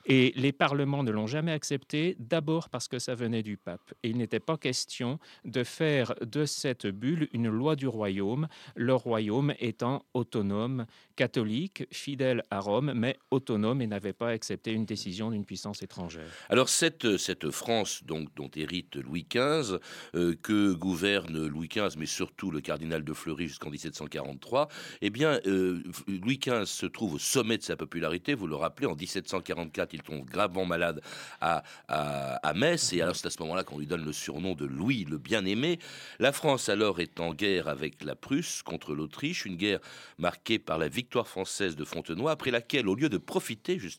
Et 0.08 0.34
les 0.36 0.52
parlements 0.52 1.04
ne 1.04 1.12
l'ont 1.12 1.28
jamais 1.28 1.52
accepté, 1.52 2.16
d'abord 2.20 2.70
parce 2.70 2.88
que 2.88 2.98
ça 2.98 3.14
venait 3.14 3.44
du 3.44 3.58
pape. 3.58 3.94
Et 4.02 4.10
il 4.10 4.18
n'était 4.18 4.40
pas 4.40 4.58
question 4.58 5.20
de 5.46 5.64
faire 5.64 6.16
de 6.26 6.46
cette 6.46 6.88
bulle 6.88 7.28
une 7.34 7.50
loi 7.50 7.76
du 7.76 7.88
royaume, 7.88 8.48
le 8.76 8.96
royaume 8.96 9.54
étant 9.60 10.06
autonome, 10.16 10.88
catholique, 11.16 11.86
fidèle 11.92 12.44
à 12.50 12.60
Rome, 12.60 12.94
mais 12.96 13.18
autonome 13.30 13.82
et 13.82 13.88
n'avait 13.88 14.07
pas 14.14 14.30
accepté 14.30 14.72
une 14.72 14.86
décision 14.86 15.32
d'une 15.32 15.46
puissance 15.46 15.82
étrangère. 15.82 16.28
Alors 16.50 16.70
cette, 16.70 17.50
France 17.52 18.04
donc, 18.04 18.34
dont 18.36 18.50
hérite 18.56 18.96
Louis 18.96 19.26
XV, 19.30 19.78
euh, 20.16 20.36
que 20.42 20.74
gouverne 20.74 21.48
Louis 21.48 21.68
XV, 21.68 21.98
mais 21.98 22.06
surtout 22.06 22.52
le 22.52 22.62
cardinal 22.62 23.04
de 23.04 23.14
Fleury 23.14 23.48
jusqu'en 23.48 23.70
1743, 23.70 24.68
eh 25.02 25.10
bien 25.10 25.40
euh, 25.46 25.84
Louis 26.08 26.38
XV 26.38 26.66
se 26.66 26.86
trouve 26.86 27.16
au 27.16 27.20
sommet 27.20 27.58
de 27.58 27.64
sa 27.64 27.76
popularité. 27.76 28.34
Vous 28.34 28.48
le 28.48 28.56
rappelez, 28.56 28.88
en 28.88 28.96
1744, 28.96 29.94
il 29.94 30.02
tombe 30.02 30.26
gravement 30.26 30.66
malade 30.66 31.02
à, 31.42 31.64
à, 31.88 32.54
Metz, 32.54 32.94
et 32.94 33.02
alors 33.02 33.16
c'est 33.16 33.28
à 33.28 33.30
ce 33.30 33.40
moment-là 33.42 33.64
qu'on 33.64 33.78
lui 33.78 33.88
donne 33.88 34.06
le 34.06 34.14
surnom 34.14 34.56
de 34.56 34.66
Louis 34.66 35.06
le 35.06 35.18
Bien-Aimé. 35.18 35.80
La 36.20 36.32
France 36.32 36.70
alors 36.70 37.00
est 37.00 37.20
en 37.20 37.34
guerre 37.34 37.68
avec 37.68 38.04
la 38.04 38.16
Prusse 38.16 38.62
contre 38.64 38.94
l'Autriche, 38.94 39.46
une 39.46 39.56
guerre 39.56 39.80
marquée 40.18 40.60
par 40.60 40.78
la 40.78 40.88
victoire 40.88 41.28
française 41.28 41.76
de 41.76 41.86
Fontenoy, 41.86 42.32
après 42.32 42.52
laquelle, 42.52 42.88
au 42.88 42.96
lieu 42.96 43.10
de 43.10 43.18
profiter 43.18 43.80
justement 43.80 43.97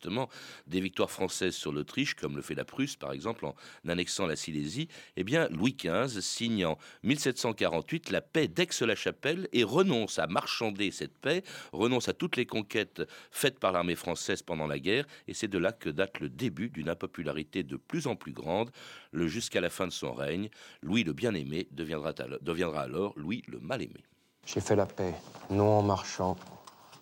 des 0.66 0.80
victoires 0.80 1.10
françaises 1.10 1.54
sur 1.54 1.72
l'Autriche, 1.72 2.14
comme 2.14 2.36
le 2.36 2.42
fait 2.42 2.54
la 2.54 2.64
Prusse 2.64 2.96
par 2.96 3.12
exemple 3.12 3.46
en 3.46 3.54
annexant 3.88 4.26
la 4.26 4.36
Silésie, 4.36 4.88
eh 5.16 5.24
bien 5.24 5.48
Louis 5.48 5.76
XV 5.78 6.20
signe 6.20 6.66
en 6.66 6.78
1748 7.02 8.10
la 8.10 8.20
paix 8.20 8.48
d'Aix-la-Chapelle 8.48 9.48
et 9.52 9.64
renonce 9.64 10.18
à 10.18 10.26
marchander 10.26 10.90
cette 10.90 11.18
paix, 11.18 11.42
renonce 11.72 12.08
à 12.08 12.12
toutes 12.12 12.36
les 12.36 12.46
conquêtes 12.46 13.02
faites 13.30 13.58
par 13.58 13.72
l'armée 13.72 13.96
française 13.96 14.42
pendant 14.42 14.66
la 14.66 14.78
guerre, 14.78 15.06
et 15.26 15.34
c'est 15.34 15.48
de 15.48 15.58
là 15.58 15.72
que 15.72 15.88
date 15.90 16.20
le 16.20 16.28
début 16.28 16.68
d'une 16.68 16.88
impopularité 16.88 17.62
de 17.62 17.76
plus 17.76 18.06
en 18.06 18.16
plus 18.16 18.32
grande. 18.32 18.70
Jusqu'à 19.12 19.60
la 19.60 19.70
fin 19.70 19.86
de 19.86 19.92
son 19.92 20.12
règne, 20.12 20.48
Louis 20.82 21.04
le 21.04 21.12
bien-aimé 21.12 21.68
deviendra, 21.70 22.12
deviendra 22.40 22.82
alors 22.82 23.12
Louis 23.16 23.42
le 23.46 23.58
mal-aimé. 23.58 24.04
J'ai 24.46 24.60
fait 24.60 24.76
la 24.76 24.86
paix, 24.86 25.14
non 25.50 25.78
en 25.78 25.82
marchant, 25.82 26.36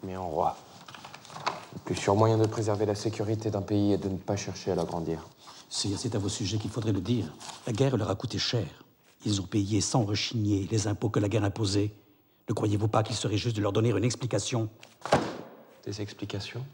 mais 0.03 0.17
en 0.17 0.29
roi. 0.29 0.57
Le 1.77 1.81
plus 1.81 1.95
sûr 1.95 2.17
moyen 2.17 2.39
de 2.39 2.47
préserver 2.47 2.87
la 2.87 2.95
sécurité 2.95 3.51
d'un 3.51 3.61
pays 3.61 3.93
est 3.93 3.99
de 3.99 4.09
ne 4.09 4.17
pas 4.17 4.35
chercher 4.35 4.73
à 4.73 4.75
l'agrandir. 4.75 5.29
C'est 5.69 6.15
à 6.15 6.19
vos 6.19 6.31
sujets 6.31 6.57
qu'il 6.57 6.71
faudrait 6.71 6.93
le 6.93 7.03
dire. 7.03 7.27
La 7.67 7.73
guerre 7.75 7.99
leur 7.99 8.09
a 8.09 8.15
coûté 8.15 8.39
cher. 8.39 8.67
Ils 9.27 9.43
ont 9.43 9.47
payé 9.47 9.83
sans 9.83 10.05
rechigner 10.05 10.67
les 10.71 10.87
impôts 10.89 11.11
que 11.11 11.21
la 11.21 11.29
guerre 11.29 11.45
imposait. 11.45 11.93
Ne 12.49 12.55
croyez-vous 12.55 12.89
pas 12.89 13.03
qu'il 13.03 13.15
serait 13.15 13.37
juste 13.37 13.57
de 13.57 13.61
leur 13.61 13.73
donner 13.73 13.91
une 13.91 14.05
explication? 14.05 14.71
Des 15.85 16.01
explications? 16.01 16.65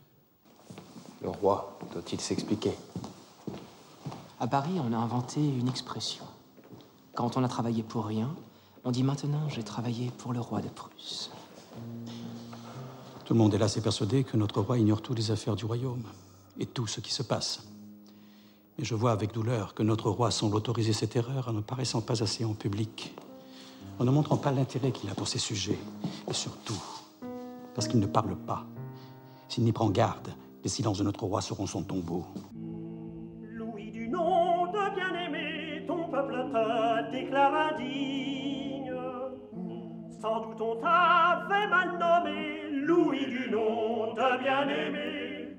Le 1.21 1.31
roi 1.31 1.79
doit-il 1.93 2.21
s'expliquer? 2.21 2.73
À 4.39 4.47
Paris, 4.47 4.79
on 4.79 4.93
a 4.93 4.97
inventé 4.97 5.41
une 5.41 5.69
expression. 5.69 6.25
Quand 7.15 7.37
on 7.37 7.43
a 7.43 7.49
travaillé 7.49 7.83
pour 7.83 8.07
rien, 8.07 8.33
on 8.85 8.93
dit 8.93 9.03
maintenant 9.03 9.49
j'ai 9.49 9.65
travaillé 9.65 10.13
pour 10.19 10.33
le 10.33 10.41
roi 10.41 10.61
de 10.61 10.69
Prusse. 10.69 11.31
Le 13.33 13.39
monde 13.39 13.55
est 13.55 13.59
là, 13.59 13.67
c'est 13.67 13.81
persuadé 13.81 14.25
que 14.25 14.37
notre 14.37 14.61
roi 14.61 14.77
ignore 14.77 15.01
toutes 15.01 15.17
les 15.17 15.31
affaires 15.31 15.57
du 15.57 15.65
royaume 15.65 16.03
et 16.61 16.67
tout 16.67 16.87
ce 16.87 17.01
qui 17.01 17.11
se 17.11 17.23
passe. 17.23 17.67
Mais 18.77 18.85
je 18.85 18.95
vois 18.95 19.11
avec 19.11 19.33
douleur 19.33 19.73
que 19.73 19.83
notre 19.83 20.11
roi 20.11 20.31
semble 20.31 20.57
autoriser 20.57 20.93
cette 20.93 21.17
erreur 21.17 21.49
en 21.49 21.55
ne 21.55 21.63
paraissant 21.63 22.03
pas 22.03 22.23
assez 22.23 22.45
en 22.45 22.53
public, 22.53 23.15
en 23.99 24.05
ne 24.05 24.11
montrant 24.11 24.37
pas 24.37 24.53
l'intérêt 24.53 24.93
qu'il 24.93 25.09
a 25.09 25.15
pour 25.15 25.29
ces 25.29 25.39
sujets, 25.39 25.79
et 26.29 26.35
surtout 26.35 26.79
parce 27.75 27.89
qu'il 27.89 28.01
ne 28.01 28.07
parle 28.07 28.37
pas. 28.37 28.67
S'il 29.49 29.65
n'y 29.65 29.73
prend 29.73 29.89
garde, 29.89 30.29
les 30.63 30.69
silences 30.69 30.99
de 30.99 31.05
notre 31.05 31.25
roi 31.25 31.41
seront 31.41 31.67
son 31.67 31.85
tombeau. 31.85 32.27
Louis 33.41 33.93
du 33.93 34.09
nom 34.09 34.67
de 34.67 34.95
bien-aimé, 34.95 35.87
ton 35.89 36.07
peuple 36.11 36.35
te 36.53 37.13
déclara 37.13 37.73
digne. 37.79 38.93
Sans 40.21 40.49
doute 40.49 40.61
on 40.61 40.75
t'avait 40.83 41.67
mal 41.69 41.99
nommé 41.99 42.72
Louis 42.85 43.27
du 43.27 43.49
nom 43.49 44.13
de 44.15 44.43
bien-aimé, 44.43 45.57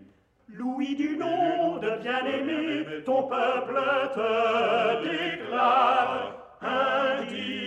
Louis 0.49 0.95
du 0.95 1.15
nom 1.15 1.77
de 1.77 1.91
bien-aimé, 2.01 3.01
ton 3.05 3.23
peuple 3.23 3.79
te 4.13 5.03
déclare 5.03 6.35
indigne. 6.61 7.62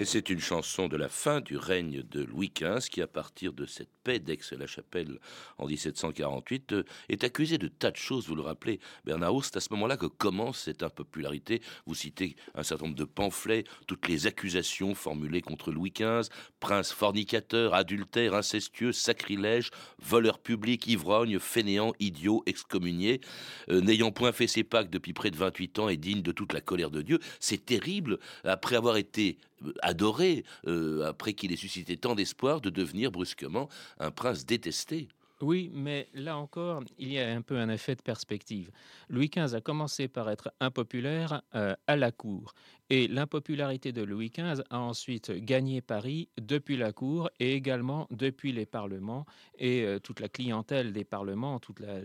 Et 0.00 0.04
c'est 0.04 0.30
une 0.30 0.38
chanson 0.38 0.86
de 0.86 0.96
la 0.96 1.08
fin 1.08 1.40
du 1.40 1.56
règne 1.56 2.04
de 2.08 2.22
Louis 2.22 2.52
XV 2.56 2.88
qui, 2.88 3.02
à 3.02 3.08
partir 3.08 3.52
de 3.52 3.66
cette 3.66 3.90
paix 4.04 4.20
d'Aix-la-Chapelle 4.20 5.18
en 5.58 5.66
1748, 5.66 6.72
euh, 6.72 6.84
est 7.08 7.24
accusé 7.24 7.58
de 7.58 7.66
tas 7.66 7.90
de 7.90 7.96
choses. 7.96 8.28
Vous 8.28 8.36
le 8.36 8.42
rappelez, 8.42 8.78
Bernard 9.04 9.44
c'est 9.44 9.56
à 9.56 9.60
ce 9.60 9.72
moment-là 9.72 9.96
que 9.96 10.06
commence 10.06 10.60
cette 10.60 10.84
impopularité. 10.84 11.62
Vous 11.84 11.96
citez 11.96 12.36
un 12.54 12.62
certain 12.62 12.84
nombre 12.84 12.96
de 12.96 13.04
pamphlets, 13.04 13.64
toutes 13.88 14.06
les 14.06 14.28
accusations 14.28 14.94
formulées 14.94 15.42
contre 15.42 15.72
Louis 15.72 15.90
XV, 15.90 16.28
prince 16.60 16.92
fornicateur, 16.92 17.74
adultère, 17.74 18.34
incestueux, 18.34 18.92
sacrilège, 18.92 19.72
voleur 20.00 20.38
public, 20.38 20.86
ivrogne, 20.86 21.40
fainéant, 21.40 21.92
idiot, 21.98 22.44
excommunié, 22.46 23.20
euh, 23.68 23.80
n'ayant 23.80 24.12
point 24.12 24.30
fait 24.30 24.46
ses 24.46 24.62
pactes 24.62 24.92
depuis 24.92 25.12
près 25.12 25.32
de 25.32 25.36
28 25.36 25.80
ans 25.80 25.88
et 25.88 25.96
digne 25.96 26.22
de 26.22 26.30
toute 26.30 26.52
la 26.52 26.60
colère 26.60 26.92
de 26.92 27.02
Dieu. 27.02 27.18
C'est 27.40 27.66
terrible, 27.66 28.20
après 28.44 28.76
avoir 28.76 28.96
été 28.96 29.38
adoré, 29.82 30.44
euh, 30.66 31.06
après 31.06 31.32
qu'il 31.32 31.52
ait 31.52 31.56
suscité 31.56 31.96
tant 31.96 32.14
d'espoir, 32.14 32.60
de 32.60 32.70
devenir 32.70 33.10
brusquement 33.10 33.68
un 33.98 34.10
prince 34.10 34.46
détesté. 34.46 35.08
Oui, 35.40 35.70
mais 35.72 36.08
là 36.14 36.36
encore, 36.36 36.82
il 36.98 37.12
y 37.12 37.20
a 37.20 37.28
un 37.28 37.42
peu 37.42 37.58
un 37.58 37.68
effet 37.68 37.94
de 37.94 38.02
perspective. 38.02 38.72
Louis 39.08 39.30
XV 39.30 39.54
a 39.54 39.60
commencé 39.60 40.08
par 40.08 40.28
être 40.30 40.52
impopulaire 40.58 41.42
euh, 41.54 41.76
à 41.86 41.94
la 41.94 42.10
cour. 42.10 42.54
Et 42.90 43.06
l'impopularité 43.06 43.92
de 43.92 44.02
Louis 44.02 44.30
XV 44.30 44.62
a 44.70 44.78
ensuite 44.78 45.30
gagné 45.30 45.82
Paris 45.82 46.28
depuis 46.40 46.78
la 46.78 46.92
cour 46.92 47.28
et 47.38 47.52
également 47.52 48.06
depuis 48.10 48.52
les 48.52 48.64
parlements 48.64 49.26
et 49.58 49.82
euh, 49.82 49.98
toute 49.98 50.20
la 50.20 50.28
clientèle 50.28 50.94
des 50.94 51.04
parlements, 51.04 51.58
toute 51.58 51.80
la, 51.80 52.00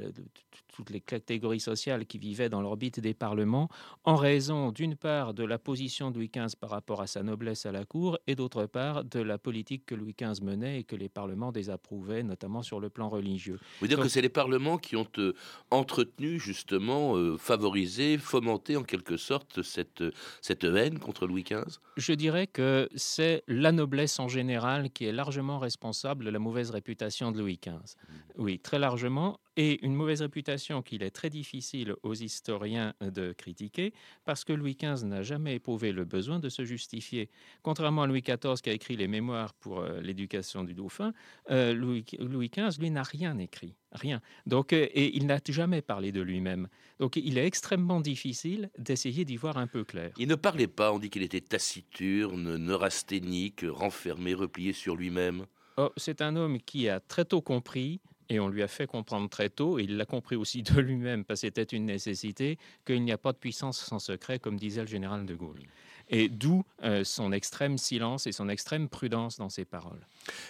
toutes 0.74 0.90
les 0.90 1.00
catégories 1.00 1.60
sociales 1.60 2.06
qui 2.06 2.18
vivaient 2.18 2.50
dans 2.50 2.62
l'orbite 2.62 3.00
des 3.00 3.14
parlements, 3.14 3.70
en 4.04 4.16
raison 4.16 4.72
d'une 4.72 4.96
part 4.96 5.34
de 5.34 5.46
la 5.46 5.58
position 5.58 6.12
de 6.12 6.18
Louis 6.18 6.32
XV 6.36 6.56
par 6.60 6.72
rapport 6.72 7.02
à 7.02 7.08
sa 7.08 7.24
noblesse 7.24 7.66
à 7.66 7.72
la 7.72 7.86
cour 7.86 8.18
et 8.28 8.36
d'autre 8.36 8.66
part 8.66 9.06
de 9.06 9.22
la 9.22 9.38
politique 9.38 9.86
que 9.86 9.96
Louis 9.96 10.16
XV 10.20 10.44
menait 10.44 10.80
et 10.80 10.84
que 10.84 10.96
les 10.96 11.10
parlements 11.10 11.52
désapprouvaient, 11.52 12.24
notamment 12.24 12.62
sur 12.62 12.80
le 12.80 12.90
plan 12.90 13.08
religieux. 13.08 13.56
Vous 13.56 13.80
voulez 13.80 13.96
dire 13.96 14.04
que 14.04 14.10
c'est 14.10 14.22
les 14.22 14.30
parlements 14.30 14.78
qui 14.78 14.96
ont 14.96 15.08
euh, 15.20 15.34
entretenu, 15.72 16.40
justement, 16.40 17.16
euh, 17.16 17.38
favorisé, 17.38 18.18
fomenté 18.18 18.76
en 18.76 18.84
quelque 18.84 19.16
sorte 19.16 19.62
cette, 19.62 20.04
cette 20.42 20.64
haine 20.76 21.00
contre 21.00 21.28
Louis 21.28 21.44
XV 21.44 21.80
Je 21.98 22.14
dirais 22.14 22.48
que 22.48 22.90
c'est 22.96 23.44
la 23.48 23.72
noblesse 23.72 24.20
en 24.20 24.28
général 24.28 24.90
qui 24.92 25.06
est 25.06 25.12
largement 25.12 25.60
responsable 25.60 26.26
de 26.26 26.30
la 26.30 26.40
mauvaise 26.40 26.72
réputation 26.72 27.32
de 27.32 27.40
Louis 27.40 27.60
XV. 27.62 27.74
Mmh. 27.74 28.14
Oui, 28.38 28.60
très 28.60 28.80
largement 28.80 29.40
et 29.58 29.84
une 29.86 29.94
mauvaise 29.94 30.22
réputation 30.22 30.82
qu'il 30.82 31.04
est 31.04 31.12
très 31.12 31.30
difficile 31.30 31.96
aux 32.04 32.14
historiens 32.14 32.94
de 33.02 33.34
critiquer, 33.34 33.94
parce 34.26 34.44
que 34.44 34.54
Louis 34.54 34.76
XV 34.76 35.06
n'a 35.06 35.24
jamais 35.24 35.56
éprouvé 35.56 35.92
le 35.92 36.06
besoin 36.06 36.40
de 36.40 36.50
se 36.50 36.66
justifier. 36.66 37.30
Contrairement 37.62 38.04
à 38.04 38.08
Louis 38.08 38.22
XIV 38.22 38.62
qui 38.62 38.70
a 38.70 38.74
écrit 38.74 38.96
les 38.96 39.08
mémoires 39.08 39.54
pour 39.54 39.80
euh, 39.80 40.02
l'éducation 40.02 40.64
du 40.64 40.74
dauphin, 40.74 41.14
euh, 41.52 41.74
Louis, 41.74 42.04
XV, 42.50 42.80
lui, 42.80 42.92
n'a 42.92 43.04
rien 43.04 43.38
écrit. 43.38 43.76
Rien. 43.92 44.22
Donc, 44.46 44.74
euh, 44.74 44.88
et 44.94 45.16
il 45.16 45.28
n'a 45.28 45.40
jamais 45.48 45.82
parlé 45.82 46.12
de 46.12 46.22
lui-même. 46.22 46.68
Donc, 47.00 47.16
il 47.16 47.38
est 47.38 47.46
extrêmement 47.46 48.02
difficile 48.02 48.70
d'essayer 48.78 49.26
d'y 49.26 49.36
voir 49.36 49.58
un 49.58 49.68
peu 49.68 49.84
clair. 49.84 50.12
Il 50.18 50.28
ne 50.28 50.36
parlait 50.36 50.68
pas, 50.68 50.92
on 50.92 51.00
dit 51.00 51.10
qu'il 51.10 51.24
était 51.24 51.42
taciturne, 51.42 52.58
neurasthénique, 52.58 53.66
renfermé, 53.68 54.34
replié 54.34 54.74
sur 54.74 54.96
lui-même. 54.96 55.46
Oh, 55.78 55.90
c'est 55.98 56.22
un 56.22 56.36
homme 56.36 56.60
qui 56.60 56.88
a 56.88 57.00
très 57.00 57.26
tôt 57.26 57.42
compris 57.42 58.00
et 58.34 58.40
on 58.40 58.48
lui 58.48 58.64
a 58.64 58.68
fait 58.68 58.88
comprendre 58.88 59.30
très 59.30 59.50
tôt, 59.50 59.78
et 59.78 59.84
il 59.84 59.96
l'a 59.98 60.06
compris 60.06 60.36
aussi 60.36 60.64
de 60.64 60.80
lui-même, 60.82 61.24
parce 61.24 61.42
que 61.42 61.48
c'était 61.48 61.64
une 61.64 61.86
nécessité, 61.86 62.58
qu'il 62.86 63.04
n'y 63.04 63.12
a 63.12 63.18
pas 63.18 63.32
de 63.32 63.38
puissance 63.38 63.80
sans 63.80 64.00
secret, 64.00 64.40
comme 64.40 64.58
disait 64.58 64.82
le 64.82 64.88
général 64.88 65.26
de 65.26 65.36
Gaulle. 65.36 65.60
Et 66.10 66.28
d'où 66.28 66.66
euh, 66.84 67.04
son 67.04 67.32
extrême 67.32 67.78
silence 67.78 68.28
et 68.28 68.34
son 68.34 68.50
extrême 68.50 68.90
prudence 68.90 69.38
dans 69.38 69.50
ses 69.50 69.64
paroles. 69.64 70.06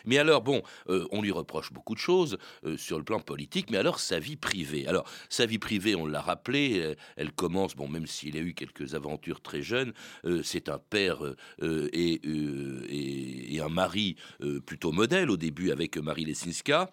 Mais 0.05 0.17
alors, 0.17 0.41
bon, 0.41 0.63
euh, 0.89 1.05
on 1.11 1.21
lui 1.21 1.31
reproche 1.31 1.71
beaucoup 1.71 1.93
de 1.93 1.99
choses 1.99 2.37
euh, 2.65 2.75
sur 2.75 2.97
le 2.97 3.03
plan 3.03 3.19
politique, 3.19 3.69
mais 3.69 3.77
alors 3.77 3.99
sa 3.99 4.17
vie 4.17 4.35
privée. 4.35 4.87
Alors, 4.87 5.07
sa 5.29 5.45
vie 5.45 5.59
privée, 5.59 5.95
on 5.95 6.07
l'a 6.07 6.21
rappelé, 6.21 6.95
elle 7.17 7.31
commence, 7.31 7.75
bon, 7.75 7.87
même 7.87 8.07
s'il 8.07 8.35
a 8.37 8.39
eu 8.39 8.53
quelques 8.53 8.95
aventures 8.95 9.41
très 9.41 9.61
jeunes, 9.61 9.93
c'est 10.43 10.69
un 10.69 10.79
père 10.79 11.21
et, 11.61 12.13
et, 12.13 13.55
et, 13.55 13.61
un 13.61 13.69
mari 13.69 14.15
plutôt 14.65 14.91
modèle 14.91 15.29
au 15.29 15.37
début 15.37 15.71
avec 15.71 15.97
Marie 15.97 16.25
Lesinska. 16.25 16.91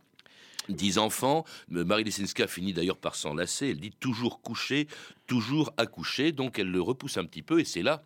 Dix 0.68 0.98
enfants. 0.98 1.44
Marie 1.68 2.04
Lesinska 2.04 2.46
finit 2.46 2.72
d'ailleurs 2.72 2.98
par 2.98 3.14
s'enlacer. 3.14 3.70
Elle 3.70 3.80
dit 3.80 3.92
toujours 3.98 4.40
coucher, 4.42 4.86
toujours 5.26 5.72
accoucher. 5.76 6.32
Donc 6.32 6.58
elle 6.58 6.70
le 6.70 6.80
repousse 6.80 7.16
un 7.16 7.24
petit 7.24 7.42
peu 7.42 7.60
et 7.60 7.64
c'est 7.64 7.82
là 7.82 8.04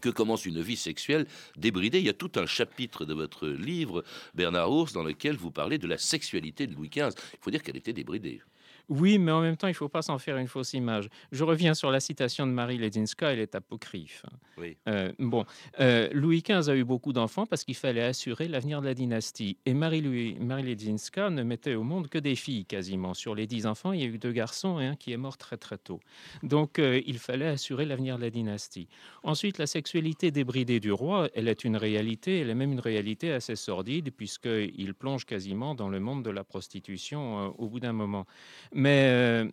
que 0.00 0.08
commence 0.08 0.44
une 0.44 0.60
vie 0.60 0.76
sexuelle 0.76 1.26
débridée. 1.56 2.00
Il 2.00 2.06
y 2.06 2.10
a 2.10 2.14
tout 2.14 2.32
un 2.36 2.46
chapitre 2.46 3.04
de 3.04 3.14
votre 3.14 3.48
livre, 3.48 4.04
Bernard 4.34 4.70
Ours, 4.70 4.92
dans 4.92 5.04
lequel 5.04 5.36
vous 5.36 5.50
parlez 5.50 5.78
de 5.78 5.86
la 5.86 5.98
sexualité 5.98 6.66
de 6.66 6.74
Louis 6.74 6.88
XV. 6.88 7.10
Il 7.34 7.38
faut 7.40 7.50
dire 7.50 7.62
qu'elle 7.62 7.76
était 7.76 7.92
débridée. 7.92 8.42
Oui, 8.88 9.18
mais 9.18 9.32
en 9.32 9.40
même 9.40 9.56
temps, 9.56 9.66
il 9.66 9.70
ne 9.70 9.76
faut 9.76 9.88
pas 9.88 10.02
s'en 10.02 10.18
faire 10.18 10.36
une 10.36 10.48
fausse 10.48 10.74
image. 10.74 11.08
Je 11.32 11.42
reviens 11.42 11.74
sur 11.74 11.90
la 11.90 12.00
citation 12.00 12.46
de 12.46 12.52
Marie 12.52 12.76
Ledinska, 12.76 13.32
elle 13.32 13.38
est 13.38 13.54
apocryphe. 13.54 14.24
Oui. 14.58 14.76
Euh, 14.88 15.10
bon, 15.18 15.44
euh, 15.80 16.08
Louis 16.12 16.42
XV 16.42 16.70
a 16.70 16.76
eu 16.76 16.84
beaucoup 16.84 17.12
d'enfants 17.12 17.46
parce 17.46 17.64
qu'il 17.64 17.76
fallait 17.76 18.02
assurer 18.02 18.46
l'avenir 18.46 18.80
de 18.82 18.86
la 18.86 18.94
dynastie. 18.94 19.56
Et 19.64 19.72
Marie, 19.72 20.02
Louis, 20.02 20.36
Marie 20.38 20.64
Ledinska 20.64 21.30
ne 21.30 21.42
mettait 21.42 21.74
au 21.74 21.82
monde 21.82 22.08
que 22.08 22.18
des 22.18 22.36
filles 22.36 22.66
quasiment. 22.66 23.14
Sur 23.14 23.34
les 23.34 23.46
dix 23.46 23.66
enfants, 23.66 23.92
il 23.92 24.00
y 24.00 24.04
a 24.04 24.06
eu 24.06 24.18
deux 24.18 24.32
garçons 24.32 24.78
et 24.80 24.86
un 24.86 24.96
qui 24.96 25.12
est 25.12 25.16
mort 25.16 25.38
très 25.38 25.56
très 25.56 25.78
tôt. 25.78 26.00
Donc, 26.42 26.78
euh, 26.78 27.00
il 27.06 27.18
fallait 27.18 27.48
assurer 27.48 27.86
l'avenir 27.86 28.16
de 28.16 28.22
la 28.22 28.30
dynastie. 28.30 28.88
Ensuite, 29.22 29.56
la 29.58 29.66
sexualité 29.66 30.30
débridée 30.30 30.80
du 30.80 30.92
roi, 30.92 31.30
elle 31.34 31.48
est 31.48 31.64
une 31.64 31.76
réalité, 31.76 32.40
elle 32.40 32.50
est 32.50 32.54
même 32.54 32.72
une 32.72 32.80
réalité 32.80 33.32
assez 33.32 33.56
sordide 33.56 34.10
puisqu'il 34.10 34.94
plonge 34.94 35.24
quasiment 35.24 35.74
dans 35.74 35.88
le 35.88 36.00
monde 36.00 36.22
de 36.22 36.30
la 36.30 36.44
prostitution 36.44 37.54
au 37.58 37.68
bout 37.68 37.80
d'un 37.80 37.92
moment. 37.92 38.26
Mais 38.74 39.08
euh, 39.44 39.50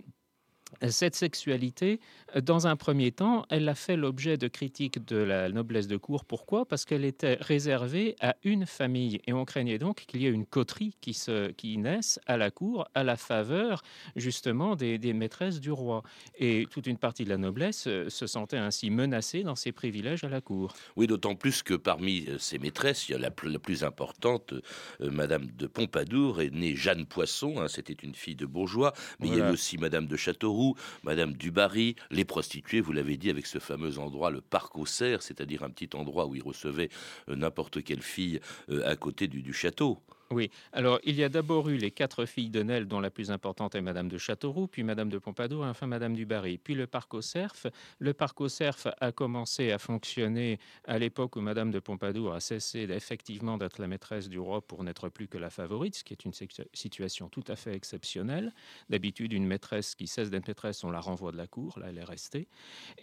cette 0.89 1.15
sexualité, 1.15 1.99
euh, 2.35 2.41
dans 2.41 2.67
un 2.67 2.75
premier 2.75 3.11
temps, 3.11 3.45
elle 3.49 3.67
a 3.69 3.75
fait 3.75 3.95
l'objet 3.95 4.37
de 4.37 4.47
critiques 4.47 5.05
de 5.05 5.17
la 5.17 5.49
noblesse 5.49 5.87
de 5.87 5.97
cour. 5.97 6.25
Pourquoi? 6.25 6.65
Parce 6.65 6.85
qu'elle 6.85 7.05
était 7.05 7.37
réservée 7.39 8.15
à 8.19 8.35
une 8.43 8.65
famille. 8.65 9.21
Et 9.27 9.33
on 9.33 9.45
craignait 9.45 9.77
donc 9.77 10.05
qu'il 10.07 10.21
y 10.21 10.27
ait 10.27 10.31
une 10.31 10.45
coterie 10.45 10.95
qui, 11.01 11.13
se, 11.13 11.51
qui 11.51 11.77
naisse 11.77 12.19
à 12.25 12.37
la 12.37 12.51
cour 12.51 12.87
à 12.95 13.03
la 13.03 13.17
faveur 13.17 13.83
justement 14.15 14.75
des, 14.75 14.99
maîtresses 15.13 15.59
du 15.59 15.71
roi. 15.71 16.03
Et 16.39 16.65
toute 16.71 16.87
une 16.87 16.97
partie 16.97 17.25
de 17.25 17.29
la 17.29 17.37
noblesse 17.37 17.85
euh, 17.87 18.09
se 18.09 18.27
sentait 18.27 18.57
ainsi 18.57 18.89
menacée 18.89 19.43
dans 19.43 19.55
ses 19.55 19.71
privilèges 19.71 20.23
à 20.23 20.29
la 20.29 20.41
cour. 20.41 20.73
Oui, 20.95 21.07
d'autant 21.07 21.35
plus 21.35 21.63
que 21.63 21.73
parmi 21.73 22.27
ces 22.39 22.55
euh, 22.55 22.59
maîtresses, 22.59 23.09
il 23.09 23.13
y 23.13 23.15
a 23.15 23.17
la, 23.17 23.31
plus 23.31 23.83
importante, 23.83 24.53
Madame 24.99 25.47
de 25.51 25.67
Pompadour, 25.67 26.41
est 26.41 26.49
née 26.49 26.75
Jeanne 26.75 27.05
Poisson. 27.05 27.55
Hein, 27.59 27.67
C'était 27.67 27.93
une 27.93 28.15
fille 28.15 28.35
de 28.35 28.45
bourgeois. 28.45 28.93
Mais 29.19 29.27
il 29.27 29.37
y 29.37 29.41
a 29.41 29.51
aussi 29.51 29.77
Madame 29.77 30.07
de 30.07 30.15
Châteauroux 30.15 30.60
Madame 31.03 31.33
Dubarry, 31.33 31.95
les 32.09 32.25
prostituées, 32.25 32.81
vous 32.81 32.93
l'avez 32.93 33.17
dit, 33.17 33.29
avec 33.29 33.45
ce 33.45 33.59
fameux 33.59 33.99
endroit, 33.99 34.31
le 34.31 34.41
parc 34.41 34.77
aux 34.77 34.85
cerfs, 34.85 35.21
c'est-à-dire 35.21 35.63
un 35.63 35.69
petit 35.69 35.95
endroit 35.95 36.25
où 36.25 36.35
ils 36.35 36.43
recevaient 36.43 36.89
euh, 37.29 37.35
n'importe 37.35 37.83
quelle 37.83 38.01
fille 38.01 38.39
euh, 38.69 38.89
à 38.89 38.95
côté 38.95 39.27
du 39.27 39.53
château. 39.53 39.99
Oui, 40.31 40.49
alors 40.71 40.99
il 41.03 41.15
y 41.15 41.23
a 41.23 41.29
d'abord 41.29 41.69
eu 41.69 41.77
les 41.77 41.91
quatre 41.91 42.25
filles 42.25 42.49
de 42.49 42.63
Nesle, 42.63 42.87
dont 42.87 42.99
la 42.99 43.09
plus 43.09 43.31
importante 43.31 43.75
est 43.75 43.81
Madame 43.81 44.07
de 44.07 44.17
Châteauroux, 44.17 44.67
puis 44.67 44.83
Madame 44.83 45.09
de 45.09 45.17
Pompadour, 45.17 45.65
et 45.65 45.69
enfin 45.69 45.87
Madame 45.87 46.13
du 46.13 46.25
Barry. 46.25 46.57
Puis 46.57 46.73
le 46.73 46.87
parc 46.87 47.13
au 47.13 47.21
cerf. 47.21 47.67
Le 47.99 48.13
parc 48.13 48.39
au 48.41 48.47
cerf 48.47 48.93
a 48.99 49.11
commencé 49.11 49.71
à 49.71 49.77
fonctionner 49.77 50.59
à 50.85 50.97
l'époque 50.99 51.35
où 51.35 51.41
Madame 51.41 51.71
de 51.71 51.79
Pompadour 51.79 52.33
a 52.33 52.39
cessé 52.39 52.87
effectivement 52.89 53.57
d'être 53.57 53.79
la 53.79 53.87
maîtresse 53.87 54.29
du 54.29 54.39
roi 54.39 54.61
pour 54.61 54.83
n'être 54.83 55.09
plus 55.09 55.27
que 55.27 55.37
la 55.37 55.49
favorite, 55.49 55.95
ce 55.95 56.03
qui 56.03 56.13
est 56.13 56.25
une 56.25 56.33
situation 56.73 57.29
tout 57.29 57.43
à 57.47 57.55
fait 57.55 57.73
exceptionnelle. 57.73 58.53
D'habitude, 58.89 59.33
une 59.33 59.45
maîtresse 59.45 59.95
qui 59.95 60.07
cesse 60.07 60.29
d'être 60.29 60.47
maîtresse, 60.47 60.83
on 60.83 60.91
la 60.91 60.99
renvoie 60.99 61.31
de 61.31 61.37
la 61.37 61.47
cour, 61.47 61.79
là 61.79 61.87
elle 61.89 61.97
est 61.97 62.03
restée. 62.03 62.47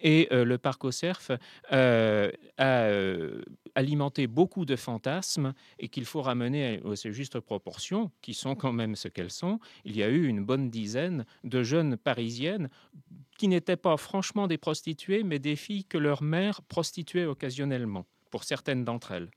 Et 0.03 0.29
euh, 0.33 0.45
le 0.45 0.59
parc 0.59 0.85
au 0.85 0.91
cerf 0.91 1.31
euh, 1.73 2.31
a 2.57 2.83
euh, 2.85 3.43
alimenté 3.75 4.27
beaucoup 4.27 4.65
de 4.65 4.77
fantasmes 4.77 5.55
et 5.79 5.89
qu'il 5.89 6.05
faut 6.05 6.23
ramener 6.23 6.81
au 6.85 6.95
justes 7.19 7.41
proportions, 7.41 8.11
qui 8.23 8.33
sont 8.33 8.55
quand 8.55 8.73
même 8.73 8.95
ce 8.95 9.09
qu'elles 9.09 9.31
sont, 9.31 9.59
il 9.85 9.97
y 9.97 10.03
a 10.03 10.09
eu 10.09 10.27
une 10.27 10.45
bonne 10.45 10.71
dizaine 10.71 11.25
de 11.43 11.63
jeunes 11.63 11.97
parisiennes 11.97 12.69
qui 13.39 13.49
n'étaient 13.49 13.77
pas 13.77 13.97
franchement 13.97 14.47
des 14.47 14.59
prostituées, 14.59 15.25
mais 15.25 15.41
des 15.41 15.57
filles 15.57 15.85
que 15.85 15.99
leur 15.99 16.23
mère 16.23 16.63
prostituait 16.63 17.25
occasionnellement, 17.25 18.07
pour 18.31 18.45
certaines 18.45 18.85
d'entre 18.85 19.13
elles. 19.13 19.31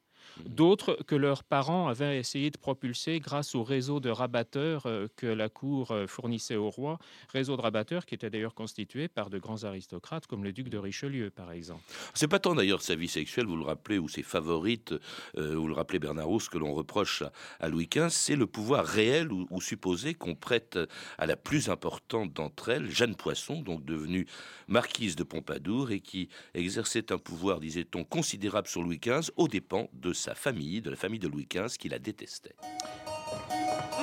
D'autres 0.45 0.97
que 1.07 1.15
leurs 1.15 1.43
parents 1.43 1.87
avaient 1.87 2.17
essayé 2.17 2.51
de 2.51 2.57
propulser 2.57 3.19
grâce 3.19 3.55
au 3.55 3.63
réseau 3.63 3.99
de 3.99 4.09
rabatteurs 4.09 4.85
euh, 4.85 5.07
que 5.15 5.27
la 5.27 5.49
cour 5.49 5.91
euh, 5.91 6.07
fournissait 6.07 6.55
au 6.55 6.69
roi, 6.69 6.99
réseau 7.29 7.55
de 7.55 7.61
rabatteurs 7.61 8.05
qui 8.05 8.15
était 8.15 8.29
d'ailleurs 8.29 8.53
constitué 8.53 9.07
par 9.07 9.29
de 9.29 9.39
grands 9.39 9.63
aristocrates 9.63 10.27
comme 10.27 10.43
le 10.43 10.51
duc 10.51 10.69
de 10.69 10.77
Richelieu, 10.77 11.29
par 11.29 11.51
exemple. 11.51 11.81
C'est 12.13 12.27
pas 12.27 12.39
tant 12.39 12.55
d'ailleurs 12.55 12.81
sa 12.81 12.95
vie 12.95 13.07
sexuelle, 13.07 13.45
vous 13.45 13.57
le 13.57 13.63
rappelez, 13.63 13.97
ou 13.97 14.07
ses 14.07 14.23
favorites, 14.23 14.93
euh, 15.37 15.55
vous 15.55 15.67
le 15.67 15.73
rappelez 15.73 15.99
Bernard 15.99 16.27
Rousse, 16.27 16.49
que 16.49 16.57
l'on 16.57 16.73
reproche 16.73 17.23
à, 17.59 17.69
Louis 17.69 17.87
XV, 17.87 18.09
c'est 18.09 18.35
le 18.35 18.47
pouvoir 18.47 18.85
réel 18.85 19.31
ou, 19.31 19.47
ou 19.49 19.61
supposé 19.61 20.13
qu'on 20.13 20.35
prête 20.35 20.77
à 21.17 21.25
la 21.25 21.35
plus 21.35 21.69
importante 21.69 22.33
d'entre 22.33 22.69
elles, 22.69 22.89
Jeanne 22.89 23.15
Poisson, 23.15 23.61
donc 23.61 23.85
devenue 23.85 24.27
marquise 24.67 25.15
de 25.15 25.23
Pompadour 25.23 25.91
et 25.91 25.99
qui 25.99 26.29
exerçait 26.53 27.11
un 27.11 27.17
pouvoir, 27.17 27.59
disait-on, 27.59 28.03
considérable 28.03 28.67
sur 28.67 28.81
Louis 28.81 28.99
XV 28.99 29.31
aux 29.35 29.47
dépens 29.47 29.89
de 29.93 30.13
sa 30.13 30.30
famille, 30.35 30.81
de 30.81 30.89
la 30.89 30.95
famille 30.95 31.19
de 31.19 31.27
Louis 31.27 31.47
XV, 31.51 31.77
qui 31.77 31.89
la 31.89 31.99
détestait. 31.99 32.55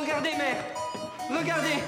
Regardez, 0.00 0.30
mère 0.30 0.64
Regardez 1.30 1.82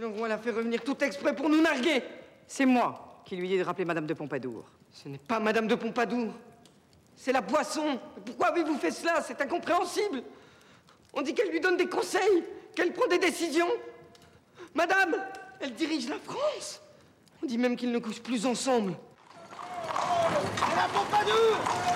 Donc 0.00 0.14
on 0.18 0.24
l'a 0.24 0.38
fait 0.38 0.50
revenir 0.50 0.82
tout 0.82 0.96
exprès 1.04 1.34
pour 1.34 1.48
nous 1.48 1.60
narguer 1.60 2.02
C'est 2.46 2.66
moi 2.66 3.22
qui 3.24 3.36
lui 3.36 3.46
ai 3.46 3.56
dit 3.56 3.58
de 3.58 3.64
rappeler 3.64 3.84
Madame 3.84 4.06
de 4.06 4.14
Pompadour. 4.14 4.64
Ce 4.92 5.08
n'est 5.08 5.18
pas 5.18 5.40
Madame 5.40 5.66
de 5.66 5.74
Pompadour, 5.74 6.32
c'est 7.16 7.32
la 7.32 7.42
poisson. 7.42 7.98
Pourquoi 8.24 8.48
avez-vous 8.48 8.78
fait 8.78 8.92
cela? 8.92 9.20
C'est 9.20 9.40
incompréhensible. 9.40 10.22
On 11.12 11.22
dit 11.22 11.34
qu'elle 11.34 11.50
lui 11.50 11.60
donne 11.60 11.76
des 11.76 11.88
conseils, 11.88 12.44
qu'elle 12.74 12.92
prend 12.92 13.08
des 13.08 13.18
décisions. 13.18 13.68
Madame, 14.74 15.16
elle 15.60 15.74
dirige 15.74 16.08
la 16.08 16.18
France. 16.18 16.80
On 17.42 17.46
dit 17.46 17.58
même 17.58 17.74
qu'ils 17.74 17.90
ne 17.90 17.98
couchent 17.98 18.22
plus 18.22 18.46
ensemble. 18.46 18.94
C'est 20.56 20.76
la 20.76 20.88
Pompadour 20.88 21.95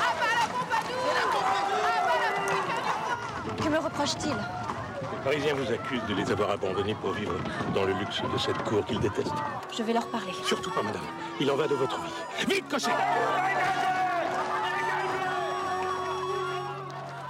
reproche-t-il 3.90 4.36
Les 5.02 5.24
Parisiens 5.24 5.54
vous 5.54 5.72
accusent 5.72 6.06
de 6.08 6.14
les 6.14 6.30
avoir 6.30 6.50
abandonnés 6.50 6.94
pour 6.94 7.12
vivre 7.12 7.34
dans 7.74 7.84
le 7.84 7.92
luxe 7.94 8.22
de 8.22 8.38
cette 8.38 8.62
cour 8.64 8.84
qu'ils 8.84 9.00
détestent. 9.00 9.32
Je 9.76 9.82
vais 9.82 9.92
leur 9.92 10.06
parler. 10.08 10.32
Surtout 10.44 10.70
pas, 10.70 10.82
madame. 10.82 11.02
Il 11.40 11.50
en 11.50 11.56
va 11.56 11.66
de 11.66 11.74
votre 11.74 11.96
vie. 12.00 12.46
Vite, 12.48 12.68
cochez 12.68 12.90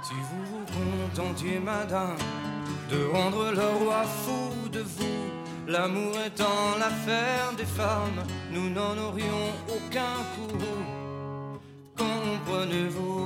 Si 0.03 0.13
vous 0.13 0.45
vous 0.49 1.15
contentiez, 1.15 1.59
madame, 1.59 2.17
de 2.89 3.05
rendre 3.13 3.51
le 3.51 3.85
roi 3.85 4.03
fou 4.03 4.69
de 4.69 4.79
vous, 4.79 5.31
l'amour 5.67 6.13
étant 6.25 6.77
l'affaire 6.79 7.53
des 7.57 7.65
femmes, 7.65 8.23
nous 8.51 8.69
n'en 8.69 8.97
aurions 8.97 9.51
aucun 9.67 10.15
pour 10.35 10.57
vous. 10.57 11.59
Comprenez-vous 11.97 13.20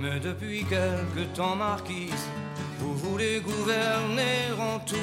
mais 0.00 0.20
depuis 0.20 0.64
quelque 0.64 1.24
temps, 1.34 1.56
marquise, 1.56 2.28
vous 2.78 2.94
voulez 2.94 3.40
gouverner 3.40 4.52
en 4.58 4.78
tout. 4.80 4.96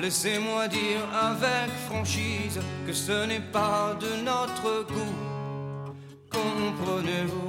Laissez-moi 0.00 0.68
dire 0.68 1.02
avec 1.12 1.70
franchise 1.88 2.60
que 2.86 2.92
ce 2.92 3.26
n'est 3.26 3.46
pas 3.52 3.96
de 4.00 4.22
notre 4.22 4.86
goût. 4.86 5.16
Comprenez-vous? 6.30 7.48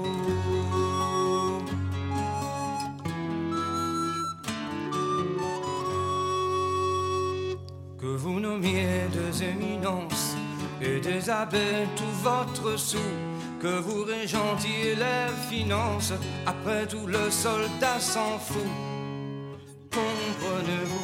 Que 7.99 8.15
vous 8.15 8.39
nommiez 8.39 9.07
deux 9.13 9.43
éminences 9.43 10.35
et 10.81 10.99
des 10.99 11.29
abbés 11.29 11.85
tout 11.95 12.15
votre 12.23 12.79
sou, 12.79 12.97
que 13.59 13.79
vous 13.79 14.03
régentiez 14.03 14.95
les 14.95 15.31
finances, 15.49 16.13
après 16.45 16.87
tout 16.87 17.05
le 17.05 17.29
soldat 17.29 17.99
s'en 17.99 18.39
fout. 18.39 18.61
Comprenez-vous? 19.91 20.99